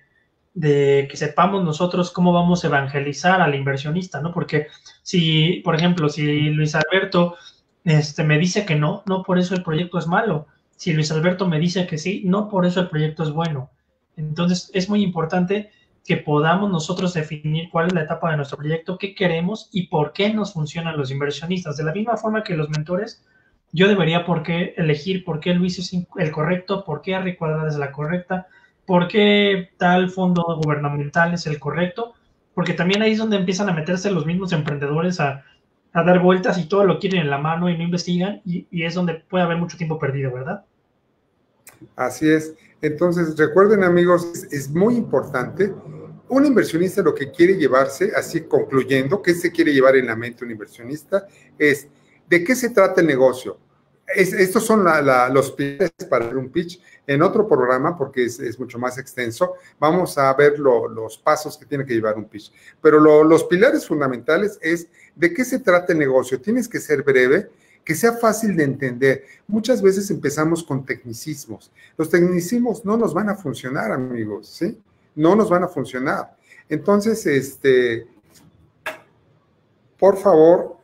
[0.55, 4.33] de, que sepamos nosotros cómo vamos a evangelizar al inversionista, ¿no?
[4.33, 4.66] Porque
[5.03, 7.37] si, por ejemplo, si Luis Alberto
[7.85, 10.46] este, me dice que no, no por eso el proyecto es malo.
[10.83, 13.71] Si Luis Alberto me dice que sí, no por eso el proyecto es bueno.
[14.16, 15.71] Entonces, es muy importante
[16.05, 20.12] que podamos nosotros definir cuál es la etapa de nuestro proyecto, qué queremos y por
[20.12, 21.77] qué nos funcionan los inversionistas.
[21.77, 23.25] De la misma forma que los mentores,
[23.71, 27.68] yo debería por qué elegir por qué Luis es el correcto, por qué Harry Cuadrada
[27.68, 28.49] es la correcta,
[28.85, 32.14] por qué tal fondo gubernamental es el correcto,
[32.55, 35.45] porque también ahí es donde empiezan a meterse los mismos emprendedores a,
[35.92, 39.14] dar vueltas y todo lo quieren en la mano y no investigan y, es donde
[39.14, 40.64] puede haber mucho tiempo perdido, ¿verdad?
[41.97, 42.55] Así es.
[42.81, 45.73] Entonces, recuerden amigos, es muy importante
[46.29, 50.45] un inversionista lo que quiere llevarse, así concluyendo, ¿qué se quiere llevar en la mente
[50.45, 51.27] un inversionista?
[51.59, 51.88] Es,
[52.29, 53.59] ¿de qué se trata el negocio?
[54.14, 54.85] estos son
[55.33, 56.81] los pilares para un pitch.
[57.07, 61.85] En otro programa, porque es, mucho más extenso, vamos a ver los pasos que tiene
[61.85, 62.53] que llevar un pitch.
[62.81, 66.40] Pero los pilares fundamentales es de qué se trata el negocio.
[66.40, 67.51] Tienes que ser breve,
[67.85, 69.25] que sea fácil de entender.
[69.47, 71.73] Muchas veces empezamos con tecnicismos.
[71.97, 74.79] Los tecnicismos no nos van a funcionar, amigos, ¿sí?
[75.14, 76.37] no nos van a funcionar.
[76.68, 78.07] Entonces, este,
[79.99, 80.77] por favor,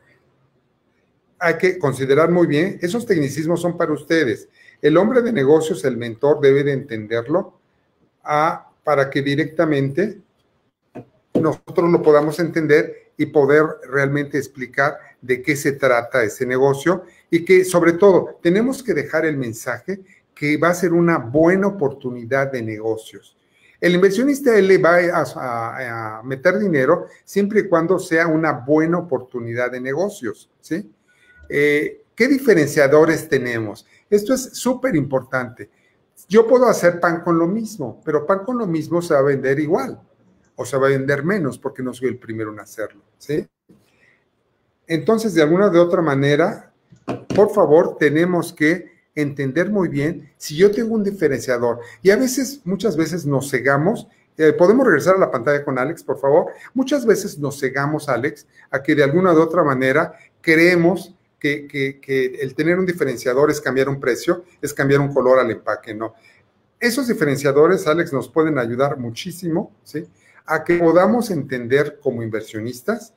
[1.39, 4.49] hay que considerar muy bien, esos tecnicismos son para ustedes.
[4.81, 7.59] El hombre de negocios, el mentor, debe de entenderlo
[8.23, 10.21] a, para que directamente
[11.33, 17.43] nosotros lo podamos entender y poder realmente explicar de qué se trata ese negocio y
[17.43, 20.01] que sobre todo tenemos que dejar el mensaje
[20.33, 23.35] que va a ser una buena oportunidad de negocios.
[23.81, 29.79] El inversionista le va a, meter dinero siempre y cuando sea una buena oportunidad de
[29.79, 30.91] negocios, ¿sí?
[31.47, 33.85] Eh, ¿Qué diferenciadores tenemos?
[34.09, 35.69] Esto es súper importante.
[36.27, 39.23] Yo puedo hacer pan con lo mismo, pero pan con lo mismo se va a
[39.23, 39.99] vender igual
[40.55, 43.47] o se va a vender menos porque no soy el primero en hacerlo, ¿sí?
[44.89, 46.73] Entonces, de alguna de otra manera,
[47.35, 51.79] por favor, tenemos que entender muy bien si yo tengo un diferenciador.
[52.01, 54.07] Y a veces, muchas veces nos cegamos.
[54.35, 56.47] Eh, Podemos regresar a la pantalla con Alex, por favor.
[56.73, 62.39] Muchas veces nos cegamos, Alex, a que de alguna de otra manera creemos que, que,
[62.41, 66.15] el tener un diferenciador es cambiar un precio, es cambiar un color al empaque, no.
[66.79, 70.07] Esos diferenciadores, Alex, nos pueden ayudar muchísimo, ¿sí?
[70.47, 73.13] A que podamos entender como inversionistas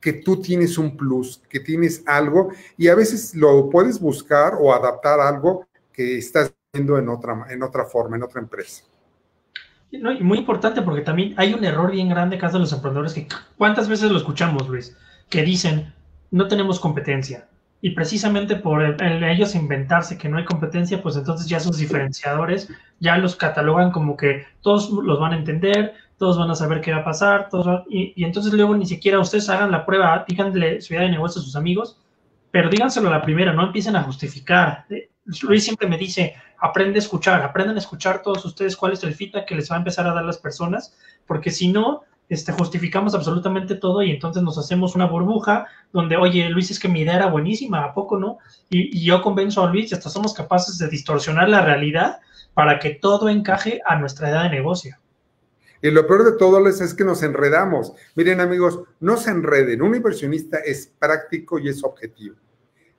[0.00, 4.72] que tú tienes un plus, que tienes algo y a veces lo puedes buscar o
[4.72, 8.84] adaptar algo que estás viendo en otra, en otra forma, en otra empresa.
[9.92, 13.12] No, y muy importante porque también hay un error bien grande que hacen los emprendedores
[13.12, 13.26] que
[13.58, 14.96] cuántas veces lo escuchamos, Luis,
[15.28, 15.92] que dicen
[16.30, 17.48] no tenemos competencia.
[17.82, 22.68] Y precisamente por ellos inventarse que no hay competencia, pues entonces ya sus diferenciadores
[23.00, 26.92] ya los catalogan como que todos los van a entender, todos van a saber qué
[26.92, 27.48] va a pasar,
[27.88, 31.44] y, entonces luego ni siquiera ustedes hagan la prueba, díganle su idea de negocio a
[31.44, 31.98] sus amigos,
[32.50, 34.84] pero díganselo a la primera, no empiecen a justificar.
[35.40, 39.14] Luis siempre me dice, aprende a escuchar, aprendan a escuchar todos ustedes cuál es el
[39.14, 40.94] feedback que les va a empezar a dar las personas,
[41.26, 46.50] porque si no, este, justificamos absolutamente todo y entonces nos hacemos una burbuja donde, oye,
[46.50, 48.36] Luis, es que mi idea era buenísima, ¿a poco no?
[48.68, 52.18] Y, yo convenzo a Luis y hasta somos capaces de distorsionar la realidad
[52.52, 54.99] para que todo encaje a nuestra idea de negocio.
[55.82, 57.92] Y lo peor de todo es que nos enredamos.
[58.14, 59.82] Miren amigos, no se enreden.
[59.82, 62.36] Un inversionista es práctico y es objetivo.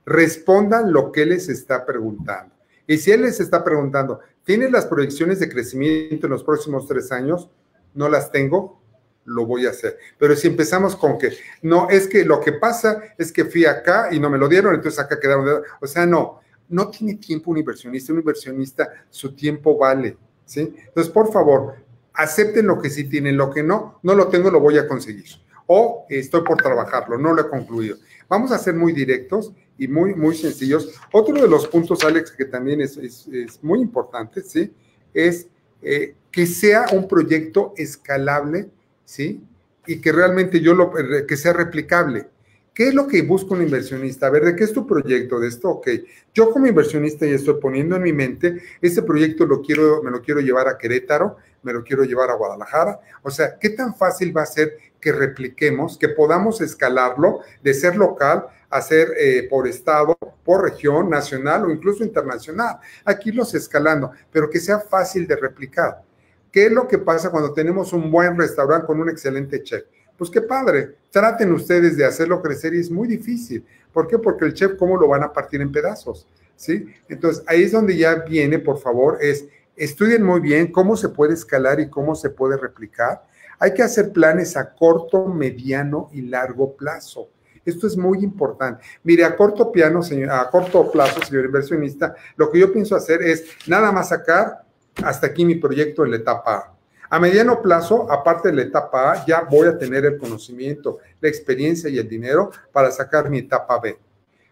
[0.04, 2.54] Respondan lo que les está preguntando.
[2.86, 7.12] Y si él les está preguntando, ¿tienes las proyecciones de crecimiento en los próximos tres
[7.12, 7.48] años?
[7.94, 8.82] No las tengo
[9.24, 9.98] lo voy a hacer.
[10.18, 14.08] Pero si empezamos con que, no, es que lo que pasa es que fui acá
[14.10, 15.62] y no me lo dieron, entonces acá quedaron.
[15.80, 18.12] O sea, no, no tiene tiempo un inversionista.
[18.12, 20.16] Un inversionista, su tiempo vale.
[20.44, 20.74] ¿sí?
[20.86, 21.76] Entonces, por favor,
[22.14, 25.26] acepten lo que sí tienen, lo que no, no lo tengo, lo voy a conseguir.
[25.66, 27.96] O estoy por trabajarlo, no lo he concluido.
[28.28, 30.94] Vamos a ser muy directos y muy, muy sencillos.
[31.12, 34.72] Otro de los puntos, Alex, que también es, es, muy importante, ¿sí?
[35.14, 35.48] Es
[35.82, 38.70] eh, que sea un proyecto escalable
[39.12, 39.42] ¿sí?
[39.86, 40.92] Y que realmente yo lo,
[41.26, 42.28] que sea replicable.
[42.72, 44.26] ¿Qué es lo que busca un inversionista?
[44.28, 45.38] A ver, ¿de qué es tu proyecto?
[45.38, 45.88] De esto, ok.
[46.32, 50.22] Yo como inversionista ya estoy poniendo en mi mente, este proyecto lo quiero, me lo
[50.22, 53.00] quiero llevar a Querétaro, me lo quiero llevar a Guadalajara.
[53.22, 57.96] O sea, ¿qué tan fácil va a ser que repliquemos, que podamos escalarlo de ser
[57.96, 62.78] local a ser eh, por estado, por región, nacional o incluso internacional?
[63.04, 66.02] Aquí los escalando, pero que sea fácil de replicar.
[66.50, 69.84] ¿Qué es lo que pasa cuando tenemos un buen restaurante con un excelente chef?
[70.18, 73.64] Pues qué padre, traten ustedes de hacerlo crecer y es muy difícil.
[73.92, 74.18] ¿Por qué?
[74.18, 76.28] Porque el chef, ¿cómo lo van a partir en pedazos?
[76.54, 76.86] ¿Sí?
[77.08, 81.34] Entonces, ahí es donde ya viene, por favor, es estudien muy bien cómo se puede
[81.34, 83.24] escalar y cómo se puede replicar.
[83.58, 87.28] Hay que hacer planes a corto, mediano y largo plazo.
[87.64, 88.82] Esto es muy importante.
[89.04, 93.22] Mire, a corto, piano, señor, a corto plazo, señor inversionista, lo que yo pienso hacer
[93.22, 94.64] es nada más sacar
[95.04, 96.72] hasta aquí mi proyecto en la etapa A.
[97.08, 101.28] A mediano plazo, aparte de la etapa A, ya voy a tener el conocimiento, la
[101.28, 103.98] experiencia y el dinero para sacar mi etapa B.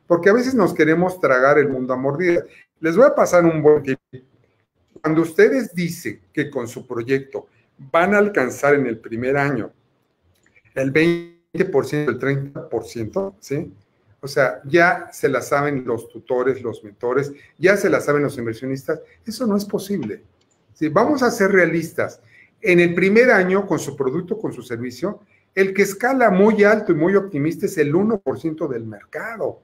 [0.06, 2.44] Porque a veces nos queremos tragar el mundo a mordidas.
[2.80, 3.98] Les voy a pasar un buen tip.
[5.02, 9.72] Cuando ustedes dicen que con su proyecto van a alcanzar en el primer año
[10.74, 13.72] el 20%, el 30%, ¿sí?
[14.22, 18.36] O sea, ya se la saben los tutores, los mentores, ya se la saben los
[18.36, 19.00] inversionistas.
[19.24, 20.22] Eso no es posible.
[20.74, 22.20] Si vamos a ser realistas,
[22.60, 25.20] en el primer año con su producto, con su servicio,
[25.54, 29.62] el que escala muy alto y muy optimista es el 1% del mercado,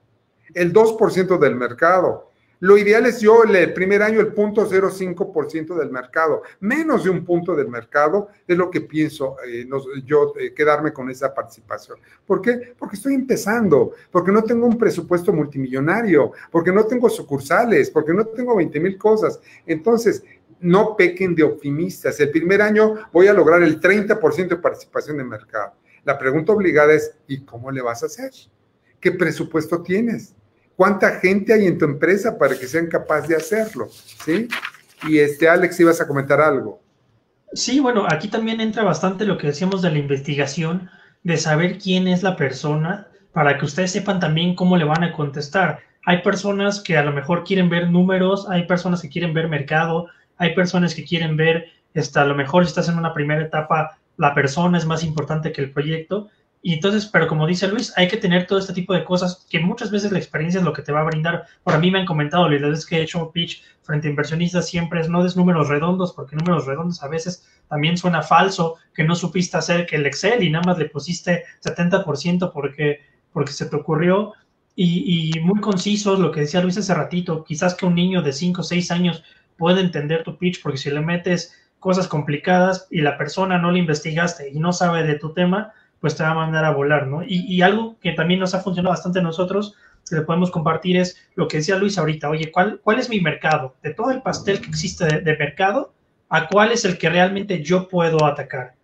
[0.55, 2.31] el 2% del mercado.
[2.61, 7.55] Lo ideal es yo el primer año el 0.05% del mercado, menos de un punto
[7.55, 9.69] del mercado es lo que pienso eh,
[10.07, 11.99] yo eh, quedarme con esa participación.
[12.25, 12.75] ¿Por qué?
[12.79, 18.25] Porque estoy empezando, porque no tengo un presupuesto multimillonario, porque no tengo sucursales, porque no
[18.25, 19.39] tengo 20 mil cosas.
[19.67, 20.23] Entonces,
[20.61, 22.19] no pequen de optimistas.
[22.21, 25.75] El primer año voy a lograr el 30% de participación de mercado.
[26.05, 28.31] La pregunta obligada es, ¿y cómo le vas a hacer?
[29.01, 30.35] ¿Qué presupuesto tienes?
[30.77, 33.89] ¿Cuánta gente hay en tu empresa para que sean capaces de hacerlo?
[34.25, 34.49] ¿Sí?
[35.09, 36.81] Y este, Alex, ibas a comentar algo.
[37.53, 40.91] Sí, bueno, aquí también entra bastante lo que decíamos de la investigación,
[41.23, 45.13] de saber quién es la persona, para que ustedes sepan también cómo le van a
[45.13, 45.81] contestar.
[46.05, 50.09] Hay personas que a lo mejor quieren ver números, hay personas que quieren ver mercado,
[50.37, 53.99] hay personas que quieren ver, este, a lo mejor si estás en una primera etapa,
[54.17, 56.29] la persona es más importante que el proyecto.
[56.67, 59.61] Y entonces, pero como dice Luis, hay que tener todo este tipo de cosas que
[59.61, 61.47] muchas veces la experiencia es lo que te va a brindar.
[61.63, 65.01] Por mí me han comentado, las veces que he hecho pitch frente a inversionistas siempre
[65.01, 69.15] es no des números redondos, porque números redondos a veces también suena falso, que no
[69.15, 72.99] supiste hacer que el Excel y nada más le pusiste 70% porque,
[73.33, 74.33] porque se te ocurrió.
[74.75, 78.33] Y, y muy concisos, lo que decía Luis hace ratito, quizás que un niño de
[78.33, 79.23] 5 o 6 años
[79.57, 83.79] puede entender tu pitch, porque si le metes cosas complicadas y la persona no le
[83.79, 87.23] investigaste y no sabe de tu tema, pues te va a mandar a volar, ¿no?
[87.27, 89.75] Y, algo que también nos ha funcionado bastante a nosotros,
[90.09, 93.77] que le podemos compartir, es lo que decía Luis ahorita, oye, ¿cuál, es mi mercado?
[93.83, 95.93] De todo el pastel que existe de, mercado,
[96.29, 98.75] ¿a cuál es el que realmente yo puedo atacar?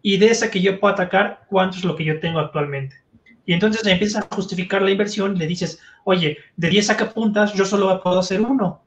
[0.00, 2.96] Y de ese que yo puedo atacar, ¿cuánto es lo que yo tengo actualmente?
[3.44, 7.64] Y entonces empiezas a justificar la inversión y le dices, oye, de 10 sacapuntas yo
[7.64, 8.82] solo puedo hacer uno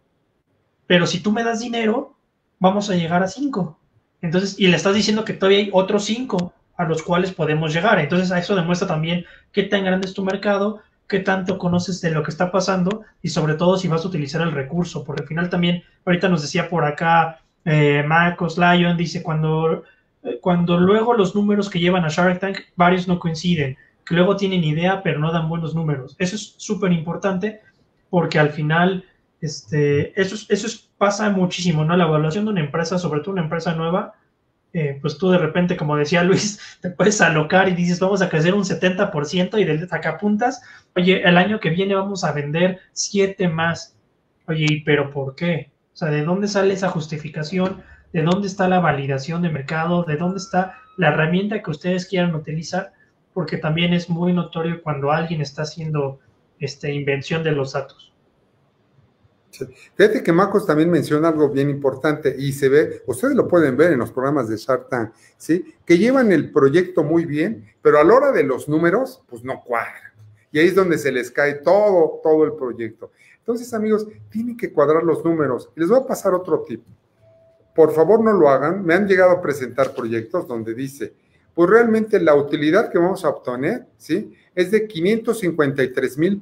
[0.88, 2.16] pero si tú me das dinero,
[2.60, 3.80] vamos a llegar a 5.
[4.22, 8.00] Entonces, y le estás diciendo que todavía hay otros cinco a los cuales podemos llegar.
[8.00, 12.12] Entonces, a eso demuestra también qué tan grande es tu mercado, qué tanto conoces de
[12.12, 15.28] lo que está pasando y sobre todo si vas a utilizar el recurso, porque al
[15.28, 19.84] final también, ahorita nos decía por acá eh, Marcos Lyon, dice, cuando,
[20.24, 24.36] eh, cuando luego los números que llevan a Shark Tank, varios no coinciden, que luego
[24.36, 26.16] tienen idea pero no dan buenos números.
[26.20, 27.62] Eso es súper importante
[28.10, 29.06] porque al final
[29.42, 30.68] este, eso, eso
[30.98, 31.96] pasa muchísimo, ¿no?
[31.96, 34.16] La evaluación de una empresa, sobre todo una empresa nueva,
[34.78, 38.28] eh, pues tú de repente, como decía Luis, te puedes alocar y dices, vamos a
[38.28, 40.62] crecer un 70% y de sacapuntas,
[40.98, 43.96] oye, el año que viene vamos a vender 7 más.
[44.50, 45.72] Oye, pero por qué?
[45.94, 47.84] O sea, ¿de dónde sale esa justificación?
[48.12, 50.04] ¿De dónde está la validación de mercado?
[50.04, 52.92] ¿De dónde está la herramienta que ustedes quieran utilizar?
[53.34, 56.20] Porque también es muy notorio cuando alguien está haciendo
[56.60, 58.05] este, invención de los datos.
[59.96, 63.94] Fíjate que Marcos también menciona algo bien importante y se ve, ustedes lo pueden ver
[63.94, 65.74] en los programas de Shark Tank, ¿sí?
[65.86, 69.62] Que llevan el proyecto muy bien, pero a la hora de los números, pues no
[69.64, 70.14] cuadran.
[70.52, 73.12] Y ahí es donde se les cae todo, todo el proyecto.
[73.40, 75.70] Entonces, amigos, tienen que cuadrar los números.
[75.76, 76.84] Y les voy a pasar otro tip.
[77.76, 78.86] Por favor, no lo hagan.
[78.86, 81.14] Me han llegado a presentar proyectos donde dice,
[81.54, 84.34] pues realmente la utilidad que vamos a obtener, ¿sí?
[84.56, 86.42] Es de 553 mil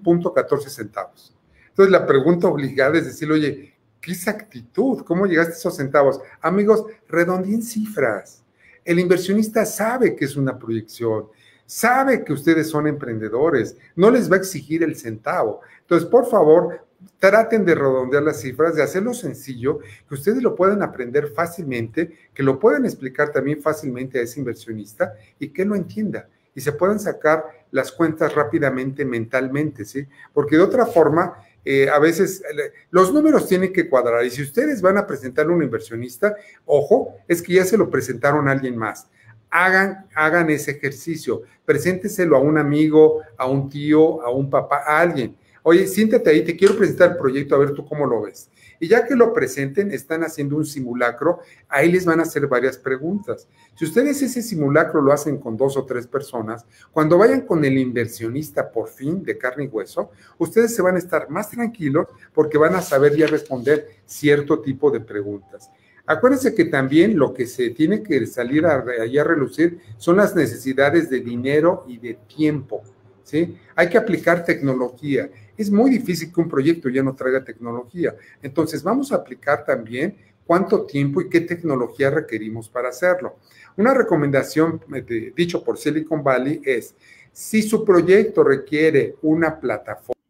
[0.67, 1.35] centavos.
[1.73, 5.03] Entonces la pregunta obligada es decir, oye, ¿qué exactitud?
[5.03, 6.19] ¿Cómo llegaste a esos centavos?
[6.39, 8.43] Amigos, redondeen cifras.
[8.85, 11.29] El inversionista sabe que es una proyección,
[11.65, 15.61] sabe que ustedes son emprendedores, no les va a exigir el centavo.
[15.81, 16.85] Entonces, por favor,
[17.17, 22.43] traten de redondear las cifras, de hacerlo sencillo, que ustedes lo puedan aprender fácilmente, que
[22.43, 26.99] lo puedan explicar también fácilmente a ese inversionista y que lo entienda y se puedan
[26.99, 30.05] sacar las cuentas rápidamente mentalmente, ¿sí?
[30.33, 31.33] Porque de otra forma,
[31.65, 32.43] eh, a veces
[32.91, 36.35] los números tienen que cuadrar y si ustedes van a presentarle a un inversionista,
[36.65, 39.07] ojo, es que ya se lo presentaron a alguien más.
[39.49, 44.99] Hagan, hagan ese ejercicio, presénteselo a un amigo, a un tío, a un papá, a
[44.99, 45.37] alguien.
[45.61, 48.49] Oye, siéntate ahí, te quiero presentar el proyecto, a ver tú cómo lo ves.
[48.83, 52.77] Y ya que lo presenten, están haciendo un simulacro, ahí les van a hacer varias
[52.77, 53.47] preguntas.
[53.75, 57.77] Si ustedes ese simulacro lo hacen con dos o tres personas, cuando vayan con el
[57.77, 62.57] inversionista por fin de carne y hueso, ustedes se van a estar más tranquilos porque
[62.57, 65.71] van a saber ya responder cierto tipo de preguntas.
[66.05, 71.09] Acuérdense que también lo que se tiene que salir a, a relucir son las necesidades
[71.09, 72.83] de dinero y de tiempo.
[73.23, 73.57] ¿sí?
[73.77, 78.15] Hay que aplicar tecnología es muy difícil que un proyecto ya no traiga tecnología.
[78.41, 83.37] Entonces, vamos a aplicar también cuánto tiempo y qué tecnología requerimos para hacerlo.
[83.77, 86.95] Una recomendación eh, dicho por Silicon Valley es,
[87.31, 90.21] si su proyecto requiere una plataforma.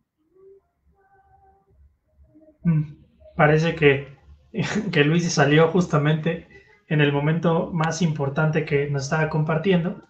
[2.64, 2.96] Mm,
[3.36, 4.08] parece que,
[4.92, 6.48] que Luis salió justamente
[6.88, 10.04] en el momento más importante que nos estaba compartiendo,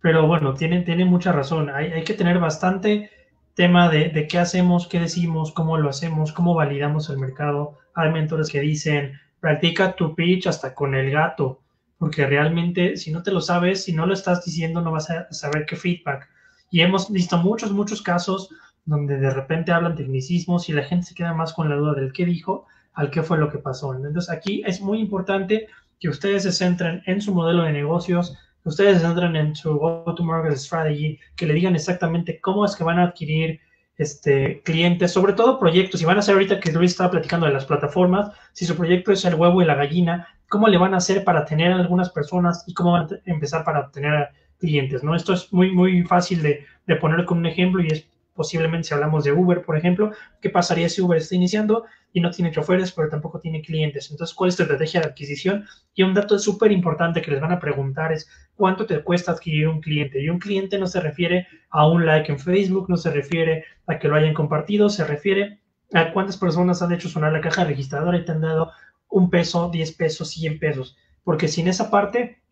[0.00, 1.70] pero bueno, tiene, tiene mucha razón.
[1.70, 3.10] Hay, hay que tener bastante
[3.54, 7.78] tema de, qué hacemos, qué decimos, cómo lo hacemos, cómo validamos el mercado.
[7.94, 11.60] Hay mentores que dicen, practica tu pitch hasta con el gato,
[11.98, 15.32] porque realmente si no te lo sabes, si no lo estás diciendo, no vas a
[15.32, 16.28] saber qué feedback.
[16.70, 18.50] Y hemos visto muchos, muchos casos
[18.84, 22.12] donde de repente hablan tecnicismos y la gente se queda más con la duda del
[22.12, 23.94] qué dijo al qué fue lo que pasó.
[23.94, 25.68] Entonces aquí es muy importante
[26.00, 31.18] que ustedes se centren en su modelo de negocios, ustedes entren en su go-to-market strategy,
[31.36, 33.60] que le digan exactamente cómo es que van a adquirir
[33.96, 37.52] este, clientes, sobre todo proyectos, si van a hacer ahorita que Luis estaba platicando de
[37.52, 40.98] las plataformas, si su proyecto es el huevo y la gallina, cómo le van a
[40.98, 45.14] hacer para tener algunas personas y cómo van a empezar para obtener clientes, ¿no?
[45.14, 48.94] Esto es muy, muy fácil de, de poner con un ejemplo y es posiblemente si
[48.94, 52.92] hablamos de Uber, por ejemplo, ¿qué pasaría si Uber está iniciando y no tiene choferes,
[52.92, 54.10] pero tampoco tiene clientes?
[54.10, 55.64] Entonces, ¿cuál es tu estrategia de adquisición?
[55.94, 59.68] Y un dato súper importante que les van a preguntar es, ¿cuánto te cuesta adquirir
[59.68, 60.20] un cliente?
[60.20, 63.98] Y un cliente no se refiere a un like en Facebook, no se refiere a
[63.98, 65.60] que lo hayan compartido, se refiere
[65.92, 68.72] a cuántas personas han hecho sonar la caja registradora y te han dado
[69.08, 70.96] un peso, 10 pesos, 100 pesos.
[71.22, 72.42] Porque sin esa parte,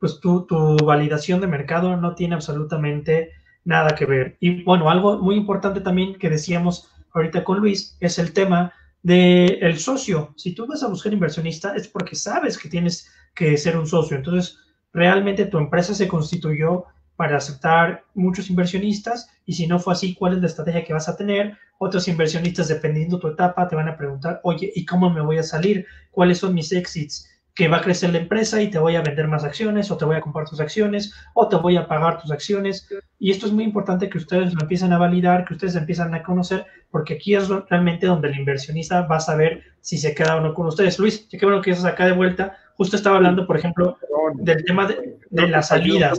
[0.00, 3.32] pues tu, tu validación de mercado no tiene absolutamente
[3.68, 4.38] nada que ver.
[4.40, 9.62] Y bueno, algo muy importante también que decíamos ahorita con Luis es el tema del
[9.62, 10.32] el socio.
[10.36, 14.16] Si tú vas a buscar inversionista es porque sabes que tienes que ser un socio.
[14.16, 14.58] Entonces,
[14.94, 20.32] realmente tu empresa se constituyó para aceptar muchos inversionistas y si no fue así, ¿cuál
[20.32, 21.58] es la estrategia que vas a tener?
[21.78, 25.42] Otros inversionistas, dependiendo tu etapa, te van a preguntar, oye, ¿y cómo me voy a
[25.42, 25.84] salir?
[26.10, 27.28] ¿Cuáles son mis exits?
[27.58, 30.04] Que va a crecer la empresa y te voy a vender más acciones o te
[30.04, 32.88] voy a comprar tus acciones o te voy a pagar tus acciones.
[33.18, 36.22] Y esto es muy importante que ustedes lo empiecen a validar, que ustedes empiezan a
[36.22, 40.40] conocer, porque aquí es realmente donde el inversionista va a saber si se queda o
[40.40, 41.00] no con ustedes.
[41.00, 42.56] Luis, qué bueno que estás acá de vuelta.
[42.76, 43.98] Justo estaba hablando, por ejemplo,
[44.36, 46.16] del tema de, de las salidas.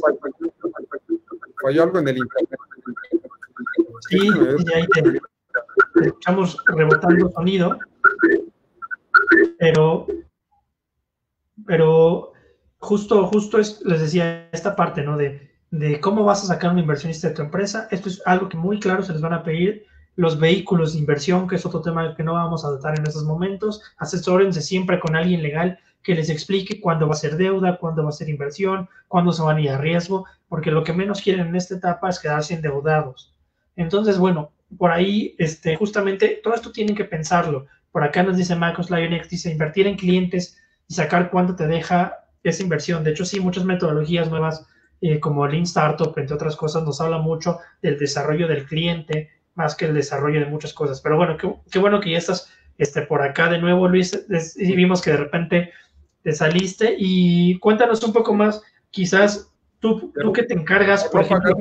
[1.61, 2.59] Falló algo en el internet.
[4.09, 4.29] Sí,
[4.75, 5.21] ahí te,
[6.05, 7.79] estamos rebotando sonido.
[9.57, 10.05] Pero
[11.69, 12.33] pero
[12.79, 15.17] justo, justo es, les decía, esta parte, ¿no?
[15.17, 17.87] De, de cómo vas a sacar un inversionista de tu empresa.
[17.91, 19.85] Esto es algo que muy claro se les van a pedir.
[20.15, 23.23] Los vehículos de inversión, que es otro tema que no vamos a tratar en estos
[23.23, 23.83] momentos.
[23.99, 28.09] Asesórense siempre con alguien legal que les explique cuándo va a ser deuda, cuándo va
[28.09, 31.49] a ser inversión, cuándo se van a ir a riesgo, porque lo que menos quieren
[31.49, 33.35] en esta etapa es quedarse endeudados.
[33.75, 37.67] Entonces, bueno, por ahí, este, justamente, todo esto tienen que pensarlo.
[37.91, 40.57] Por acá nos dice Marcos Lionex, dice invertir en clientes
[40.89, 43.03] y sacar cuánto te deja esa inversión.
[43.03, 44.67] De hecho, sí, muchas metodologías nuevas
[45.01, 49.75] eh, como Lean Startup, entre otras cosas, nos habla mucho del desarrollo del cliente más
[49.75, 51.01] que el desarrollo de muchas cosas.
[51.01, 54.25] Pero bueno, qué, bueno que ya estás este, por acá de nuevo, Luis.
[54.55, 55.71] Y vimos que de repente
[56.23, 61.55] te saliste y cuéntanos un poco más, quizás tú, tú que te encargas, por, ejemplo...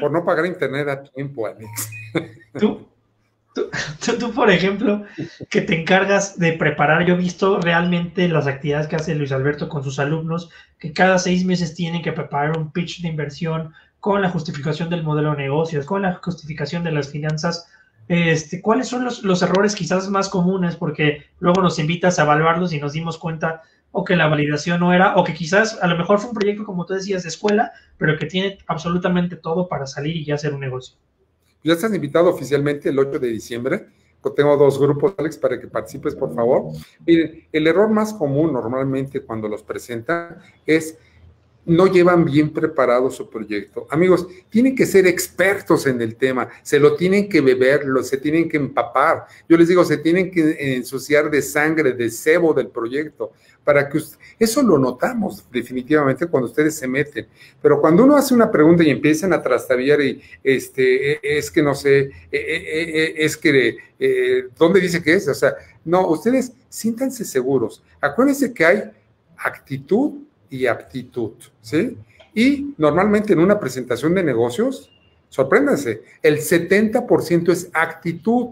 [0.00, 1.90] por no pagar internet a tiempo, Alex.
[2.58, 2.89] ¿Tú?
[3.54, 5.04] Tú, por ejemplo,
[5.48, 9.68] que te encargas de preparar, yo he visto realmente las actividades que hace Luis Alberto
[9.68, 14.22] con sus alumnos, que cada seis meses tienen que preparar un pitch de inversión con
[14.22, 17.68] la justificación del modelo de negocios, con la justificación de las finanzas.
[18.08, 20.76] Este, ¿Cuáles son los, los errores quizás más comunes?
[20.76, 24.92] Porque luego nos invitas a evaluarlos y nos dimos cuenta o que la validación no
[24.92, 27.72] era, o que quizás a lo mejor fue un proyecto, como tú decías, de escuela,
[27.98, 30.96] pero que tiene absolutamente todo para salir y ya hacer un negocio.
[31.62, 33.86] Ya estás invitado oficialmente el 8 de diciembre.
[34.36, 36.72] Tengo dos grupos, Alex, para que participes, por favor.
[37.06, 40.98] Miren, el error más común normalmente cuando los presentan es
[41.66, 43.86] no llevan bien preparado su proyecto.
[43.90, 48.48] Amigos, tienen que ser expertos en el tema, se lo tienen que beber, se tienen
[48.48, 49.26] que empapar.
[49.48, 53.32] Yo les digo, se tienen que ensuciar de sangre, de cebo del proyecto,
[53.62, 54.00] para que
[54.38, 57.26] eso lo notamos definitivamente cuando ustedes se meten.
[57.60, 61.62] Pero cuando uno hace una pregunta y empiezan a trastabillar y este, e, es que
[61.62, 63.76] no sé, e, e, es que,
[64.58, 65.28] ¿dónde dice que es?
[65.28, 65.54] O sea,
[65.84, 67.82] no, ustedes siéntanse seguros.
[68.00, 68.90] Acuérdense que hay
[69.36, 71.32] actitud y aptitud,
[71.62, 71.96] ¿sí?
[72.34, 74.90] Y normalmente en una presentación de negocios,
[75.28, 78.48] sorpréndanse, el 70% es actitud.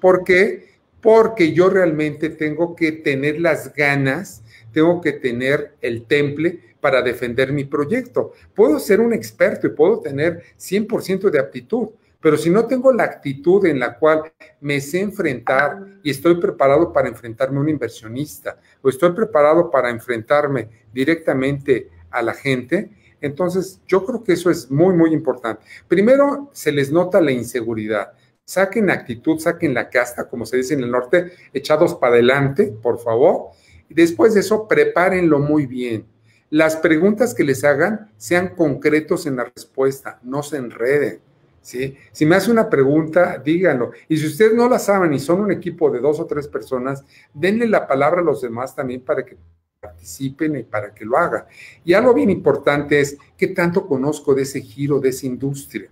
[0.00, 0.72] ¿Por qué?
[1.00, 7.52] Porque yo realmente tengo que tener las ganas, tengo que tener el temple para defender
[7.52, 8.32] mi proyecto.
[8.54, 11.90] Puedo ser un experto y puedo tener 100% de aptitud,
[12.22, 16.92] pero si no tengo la actitud en la cual me sé enfrentar y estoy preparado
[16.92, 23.80] para enfrentarme a un inversionista o estoy preparado para enfrentarme directamente a la gente, entonces
[23.88, 25.64] yo creo que eso es muy, muy importante.
[25.88, 28.12] Primero, se les nota la inseguridad.
[28.44, 33.00] Saquen actitud, saquen la casta, como se dice en el norte, echados para adelante, por
[33.00, 33.48] favor.
[33.88, 36.06] Y después de eso, prepárenlo muy bien.
[36.50, 41.20] Las preguntas que les hagan sean concretos en la respuesta, no se enreden
[41.62, 41.96] ¿sí?
[42.10, 43.92] Si me hace una pregunta, díganlo.
[44.08, 47.04] Y si ustedes no la saben y son un equipo de dos o tres personas,
[47.32, 49.36] denle la palabra a los demás también para que
[49.80, 51.44] participen y para que lo hagan.
[51.84, 55.90] Y algo bien importante es qué tanto conozco de ese giro, de esa industria.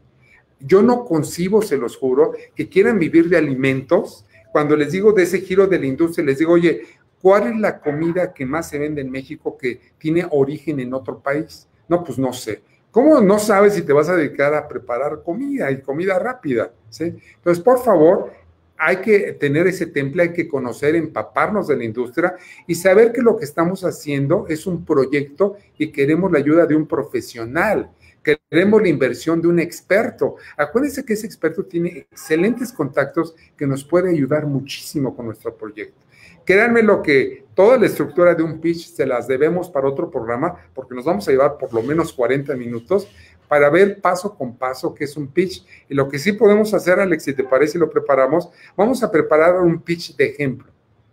[0.61, 4.27] Yo no concibo, se los juro, que quieran vivir de alimentos.
[4.53, 6.83] Cuando les digo de ese giro de la industria, les digo, oye,
[7.21, 11.21] ¿cuál es la comida que más se vende en México que tiene origen en otro
[11.21, 11.67] país?
[11.89, 12.63] No, pues no sé.
[12.91, 16.73] ¿Cómo no sabes si te vas a dedicar a preparar comida y comida rápida?
[16.89, 17.15] ¿sí?
[17.37, 18.33] Entonces, por favor,
[18.77, 22.35] hay que tener ese temple, hay que conocer, empaparnos de la industria
[22.67, 26.75] y saber que lo que estamos haciendo es un proyecto y queremos la ayuda de
[26.75, 27.91] un profesional.
[28.23, 30.37] Queremos la inversión de un experto.
[30.57, 36.10] Acuérdense que ese experto tiene excelentes contactos que nos puede ayudar muchísimo con nuestro proyecto.
[36.51, 40.57] Créanme lo que toda la estructura de un pitch se las debemos para otro programa,
[40.75, 43.07] porque nos vamos a llevar por lo menos 40 minutos
[43.47, 45.65] para ver paso con paso qué es un pitch.
[45.89, 49.61] Y lo que sí podemos hacer, Alex, si te parece lo preparamos, vamos a preparar
[49.61, 50.73] un pitch de ejemplo,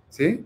[0.09, 0.43] ¿sí?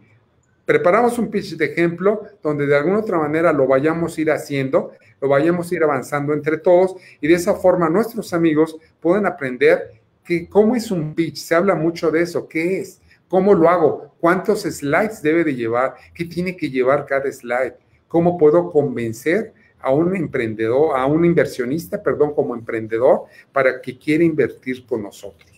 [0.66, 4.92] Preparamos un pitch de ejemplo donde de alguna otra manera lo vayamos a ir haciendo,
[5.22, 10.02] lo vayamos a ir avanzando entre todos y de esa forma nuestros amigos pueden aprender
[10.22, 11.38] que cómo es un pitch.
[11.38, 13.01] Se habla mucho de eso, ¿qué es?
[13.32, 14.13] ¿Cómo lo hago?
[14.19, 15.95] ¿Cuántos slides debe de llevar?
[16.13, 17.75] ¿Qué tiene que llevar cada slide?
[18.09, 23.21] ¿Cómo puedo convencer a un emprendedor, a un inversionista, perdón, como emprendedor,
[23.53, 25.49] para que quiera invertir con nosotros?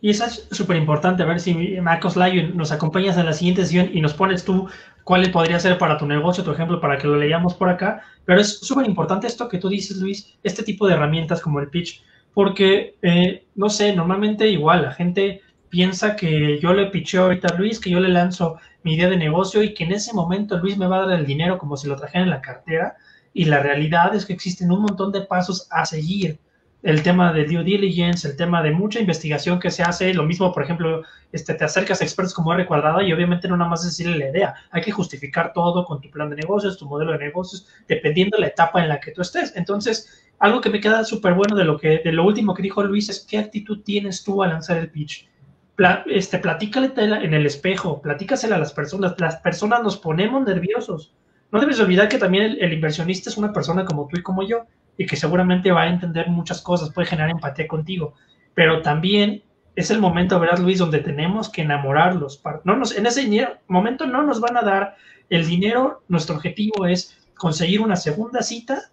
[0.00, 3.64] Y eso es súper importante, a ver si Marcos Layo nos acompañas en la siguiente
[3.64, 4.70] sesión y nos pones tú
[5.04, 8.00] cuál podría ser para tu negocio, tu ejemplo, para que lo leamos por acá.
[8.24, 11.68] Pero es súper importante esto que tú dices, Luis, este tipo de herramientas como el
[11.68, 17.48] pitch, porque, eh, no sé, normalmente igual la gente piensa que yo le picheo ahorita
[17.48, 20.58] a Luis, que yo le lanzo mi idea de negocio y que en ese momento
[20.58, 22.96] Luis me va a dar el dinero como si lo trajera en la cartera.
[23.32, 26.38] Y la realidad es que existen un montón de pasos a seguir
[26.82, 30.52] el tema de due diligence, el tema de mucha investigación que se hace, lo mismo,
[30.52, 33.84] por ejemplo, este, te acercas a expertos como R cuadrada y obviamente no nada más
[33.84, 37.18] decirle la idea, hay que justificar todo con tu plan de negocios, tu modelo de
[37.18, 39.54] negocios, dependiendo de la etapa en la que tú estés.
[39.56, 42.82] Entonces, algo que me queda súper bueno de lo que, de lo último que dijo
[42.82, 45.28] Luis es qué actitud tienes tú al lanzar el pitch.
[46.06, 49.14] Este, platícale en el espejo, platícasela a las personas.
[49.18, 51.14] Las personas nos ponemos nerviosos.
[51.52, 54.66] No debes olvidar que también el inversionista es una persona como tú y como yo
[54.96, 58.14] y que seguramente va a entender muchas cosas, puede generar empatía contigo,
[58.54, 59.42] pero también
[59.74, 62.42] es el momento, ¿verdad, Luis?, donde tenemos que enamorarlos.
[62.64, 63.28] No nos, en ese
[63.66, 64.96] momento no nos van a dar
[65.30, 68.90] el dinero, nuestro objetivo es conseguir una segunda cita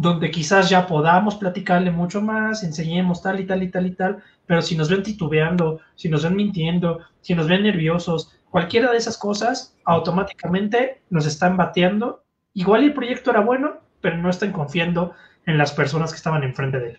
[0.00, 4.22] donde quizás ya podamos platicarle mucho más, enseñemos tal y tal y tal y tal,
[4.46, 8.96] pero si nos ven titubeando, si nos ven mintiendo, si nos ven nerviosos, cualquiera de
[8.96, 12.24] esas cosas automáticamente nos están bateando.
[12.54, 15.12] Igual el proyecto era bueno, pero no están confiando
[15.44, 16.98] en las personas que estaban enfrente de él.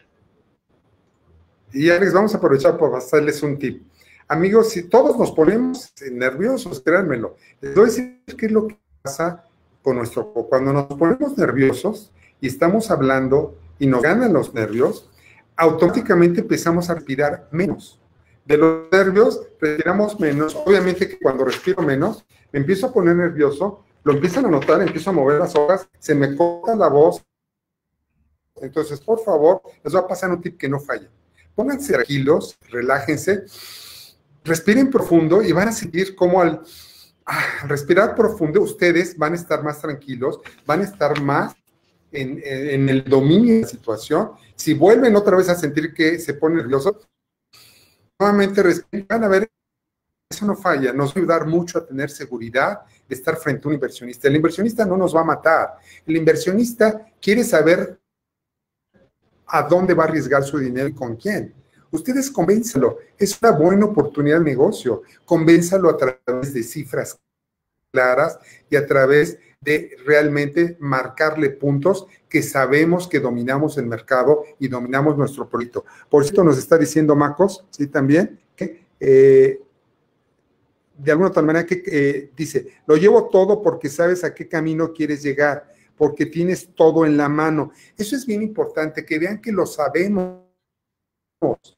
[1.73, 3.81] Y Alex, vamos a aprovechar para pasarles un tip.
[4.27, 8.77] Amigos, si todos nos ponemos nerviosos, créanmelo, les voy a decir qué es lo que
[9.01, 9.43] pasa
[9.81, 15.09] con nuestro Cuando nos ponemos nerviosos y estamos hablando y nos ganan los nervios,
[15.55, 18.01] automáticamente empezamos a respirar menos.
[18.43, 20.55] De los nervios, respiramos menos.
[20.65, 25.11] Obviamente que cuando respiro menos, me empiezo a poner nervioso, lo empiezan a notar, empiezo
[25.11, 27.23] a mover las hojas, se me corta la voz,
[28.61, 31.09] entonces, por favor, les voy a pasar un tip que no falla.
[31.55, 33.45] Pónganse tranquilos, relájense,
[34.43, 36.61] respiren profundo y van a sentir como al
[37.25, 41.55] ah, respirar profundo ustedes van a estar más tranquilos, van a estar más
[42.11, 44.31] en, en, el dominio de la situación.
[44.55, 46.99] Si vuelven otra vez a sentir que se pone nervioso,
[48.19, 48.63] nuevamente
[49.07, 49.49] van a ver,
[50.29, 53.69] eso no falla, nos va a ayudar mucho a tener seguridad de estar frente a
[53.69, 54.27] un inversionista.
[54.27, 57.99] El inversionista no nos va a matar, el inversionista quiere saber
[59.47, 61.53] a dónde va a arriesgar su dinero y con quién.
[61.91, 65.03] Ustedes convénzalo, es una buena oportunidad de negocio.
[65.25, 67.19] Convénzalo a través de cifras
[67.91, 68.39] claras
[68.69, 75.17] y a través de realmente marcarle puntos que sabemos que dominamos el mercado y dominamos
[75.17, 75.85] nuestro proyecto.
[76.09, 79.61] Por cierto, nos está diciendo Macos, sí, también, que eh,
[80.97, 84.93] de alguna otra manera que eh, dice, lo llevo todo porque sabes a qué camino
[84.93, 87.71] quieres llegar porque tienes todo en la mano.
[87.95, 90.41] Eso es bien importante, que vean que lo sabemos,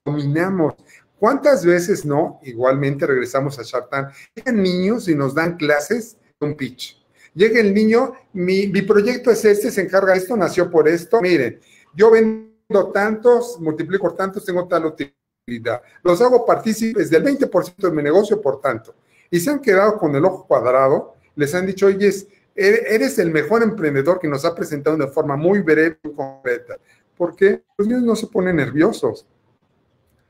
[0.05, 0.75] dominamos.
[1.19, 2.39] ¿Cuántas veces no?
[2.43, 4.11] Igualmente regresamos a Shartan.
[4.33, 7.02] Llegan niños y nos dan clases de un pitch.
[7.35, 11.19] Llega el niño, mi, proyecto es este, se encarga de esto, nació por esto.
[11.21, 11.59] Miren,
[11.95, 15.81] yo vendo tantos, multiplico tantos, tengo tal utilidad.
[16.03, 18.95] Los hago partícipes del 20% de mi negocio, por tanto.
[19.31, 22.11] Y se han quedado con el ojo cuadrado, les han dicho, oye,
[22.55, 26.77] eres el mejor emprendedor que nos ha presentado de forma muy breve y concreta.
[27.17, 27.63] ¿Por qué?
[27.77, 29.25] Los niños no se ponen nerviosos,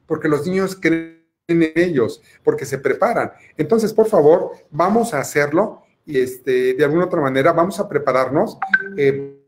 [0.06, 3.34] porque los niños creen en ellos, porque se preparan.
[3.58, 8.58] Entonces, por favor, vamos a hacerlo y este, de alguna otra manera vamos a prepararnos.
[8.98, 9.40] Eh,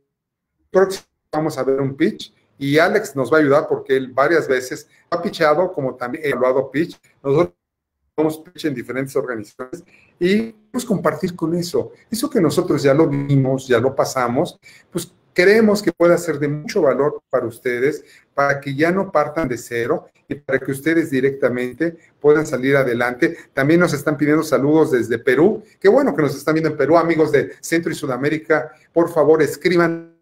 [0.71, 4.47] próximo vamos a ver un pitch y Alex nos va a ayudar porque él varias
[4.47, 6.97] veces ha pitchado como también ha evaluado pitch.
[7.21, 7.55] Nosotros
[8.17, 9.83] hemos pitch en diferentes organizaciones
[10.19, 11.91] y queremos compartir con eso.
[12.09, 14.57] Eso que nosotros ya lo vimos, ya lo pasamos,
[14.89, 19.47] pues creemos que puede ser de mucho valor para ustedes, para que ya no partan
[19.47, 23.38] de cero y para que ustedes directamente puedan salir adelante.
[23.53, 25.61] También nos están pidiendo saludos desde Perú.
[25.79, 28.71] Qué bueno que nos están viendo en Perú, amigos de Centro y Sudamérica.
[28.93, 30.17] Por favor, escriban,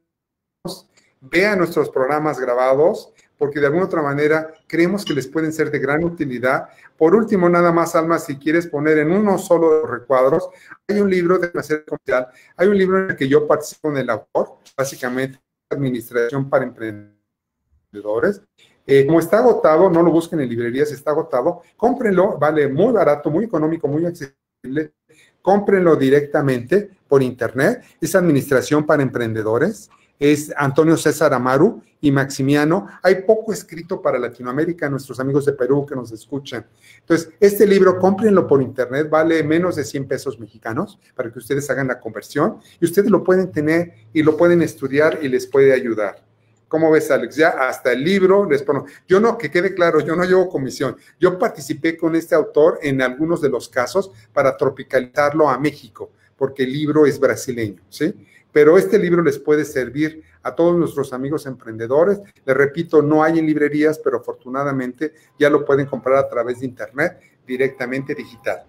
[1.21, 3.12] vean nuestros programas grabados
[3.43, 6.69] porque de alguna otra manera creemos que les pueden ser de gran utilidad.
[6.97, 10.47] Por último, nada más, Alma, si quieres poner en uno solo de los recuadros,
[10.87, 13.97] hay un libro de hacer comercial, hay un libro en el que yo participo en
[13.97, 18.41] el autor, básicamente Administración para Emprendedores.
[18.87, 23.29] Eh, como está agotado, no lo busquen en librerías, está agotado, cómprenlo, vale muy barato,
[23.29, 24.93] muy económico, muy accesible.
[25.41, 27.83] Cómprenlo directamente por internet.
[27.99, 29.89] Es Administración para Emprendedores
[30.23, 32.87] es Antonio César Amaru y Maximiano.
[33.01, 36.65] Hay poco escrito para Latinoamérica, nuestros amigos de Perú que nos escuchan.
[36.99, 41.69] Entonces, este libro, cómprenlo por internet, vale menos de 100 pesos mexicanos para que ustedes
[41.69, 45.73] hagan la conversión y ustedes lo pueden tener y lo pueden estudiar y les puede
[45.73, 46.23] ayudar.
[46.69, 47.35] ¿Cómo ves, Alex?
[47.35, 48.85] Ya hasta el libro les pongo.
[49.05, 50.95] Yo no, que quede claro, yo no llevo comisión.
[51.19, 56.63] Yo participé con este autor en algunos de los casos para tropicalizarlo a México, porque
[56.63, 58.15] el libro es brasileño, ¿sí?
[58.53, 62.21] Pero este libro les puede servir a todos nuestros amigos emprendedores.
[62.45, 66.67] Les repito, no hay en librerías, pero afortunadamente ya lo pueden comprar a través de
[66.67, 68.63] internet directamente digital.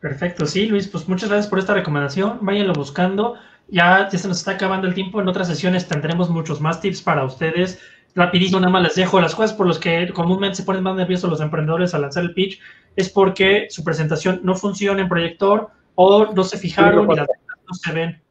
[0.00, 2.38] Perfecto, sí, Luis, pues muchas gracias por esta recomendación.
[2.40, 3.34] Váyanlo buscando.
[3.68, 5.20] Ya, ya se nos está acabando el tiempo.
[5.20, 7.78] En otras sesiones tendremos muchos más tips para ustedes.
[8.14, 11.28] Rapidísimo, nada más les dejo las cosas por las que comúnmente se ponen más nerviosos
[11.28, 12.60] los emprendedores al lanzar el pitch.
[12.96, 17.28] Es porque su presentación no funciona en proyector o no se fijaron y las
[17.74, 18.22] se ven.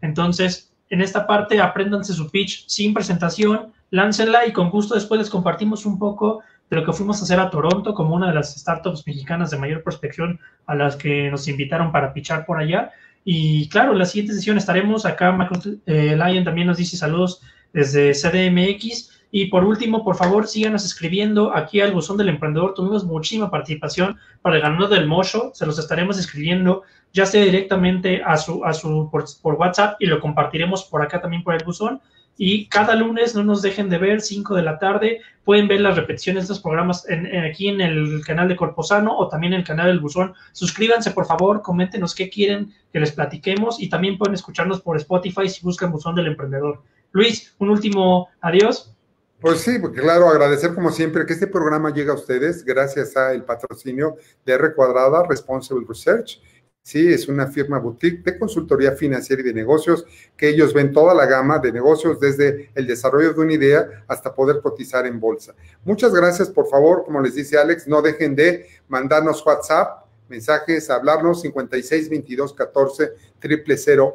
[0.00, 5.30] Entonces, en esta parte, apréndanse su pitch sin presentación, láncenla y con gusto después les
[5.30, 8.54] compartimos un poco de lo que fuimos a hacer a Toronto como una de las
[8.54, 12.90] startups mexicanas de mayor prospección a las que nos invitaron para pichar por allá.
[13.24, 15.32] Y claro, en la siguiente sesión estaremos acá.
[15.32, 17.40] Michael eh, Lyon también nos dice saludos
[17.72, 19.17] desde CDMX.
[19.30, 22.74] Y por último, por favor, síganos escribiendo aquí al buzón del emprendedor.
[22.74, 25.50] Tuvimos muchísima participación para el ganador del Mocho.
[25.54, 30.20] Se los estaremos escribiendo ya sea directamente a su, a su por, WhatsApp y lo
[30.20, 32.00] compartiremos por acá también por el buzón
[32.40, 35.96] y cada lunes no nos dejen de ver, 5 de la tarde, pueden ver las
[35.96, 37.04] repeticiones de estos programas
[37.50, 40.34] aquí en el canal de Corposano o también en el canal del Buzón.
[40.52, 45.48] Suscríbanse, por favor, coméntenos qué quieren que les platiquemos y también pueden escucharnos por Spotify
[45.48, 46.80] si buscan Buzón del Emprendedor.
[47.10, 48.94] Luis, un último adiós.
[49.40, 53.44] Pues sí, porque claro, agradecer como siempre que este programa llega a ustedes gracias al
[53.44, 56.40] patrocinio de R Cuadrada Responsible Research
[56.88, 57.12] ¿sí?
[57.12, 61.26] Es una firma boutique de consultoría financiera y de negocios que ellos ven toda la
[61.26, 65.54] gama de negocios desde el desarrollo de una idea hasta poder cotizar en bolsa.
[65.84, 71.40] Muchas gracias, por favor, como les dice Alex, no dejen de mandarnos WhatsApp mensajes, hablarnos
[71.42, 73.12] 56 22 14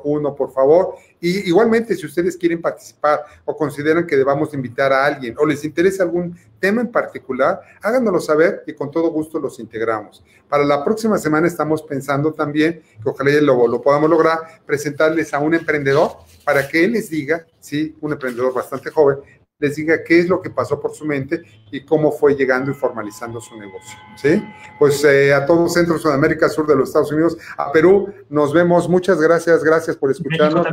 [0.03, 0.95] uno por favor.
[1.23, 5.63] Y igualmente, si ustedes quieren participar o consideran que debamos invitar a alguien o les
[5.63, 10.21] interesa algún tema en particular, háganoslo saber y con todo gusto los integramos.
[10.49, 15.39] Para la próxima semana estamos pensando también, que ojalá lo, lo podamos lograr, presentarles a
[15.39, 16.11] un emprendedor
[16.43, 19.19] para que él les diga, sí, un emprendedor bastante joven,
[19.59, 21.41] les diga qué es lo que pasó por su mente
[21.71, 23.97] y cómo fue llegando y formalizando su negocio.
[24.15, 24.43] ¿sí?
[24.79, 28.89] Pues eh, a todo Centro, Sudamérica, Sur de los Estados Unidos, a Perú, nos vemos.
[28.89, 30.67] Muchas gracias, gracias por escucharnos.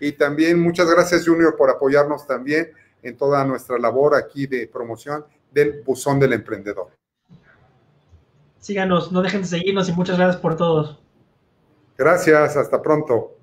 [0.00, 2.70] Y también muchas gracias, Junior, por apoyarnos también
[3.02, 6.90] en toda nuestra labor aquí de promoción del Buzón del Emprendedor.
[8.60, 11.00] Síganos, no dejen de seguirnos y muchas gracias por todos.
[11.96, 13.37] Gracias, hasta pronto.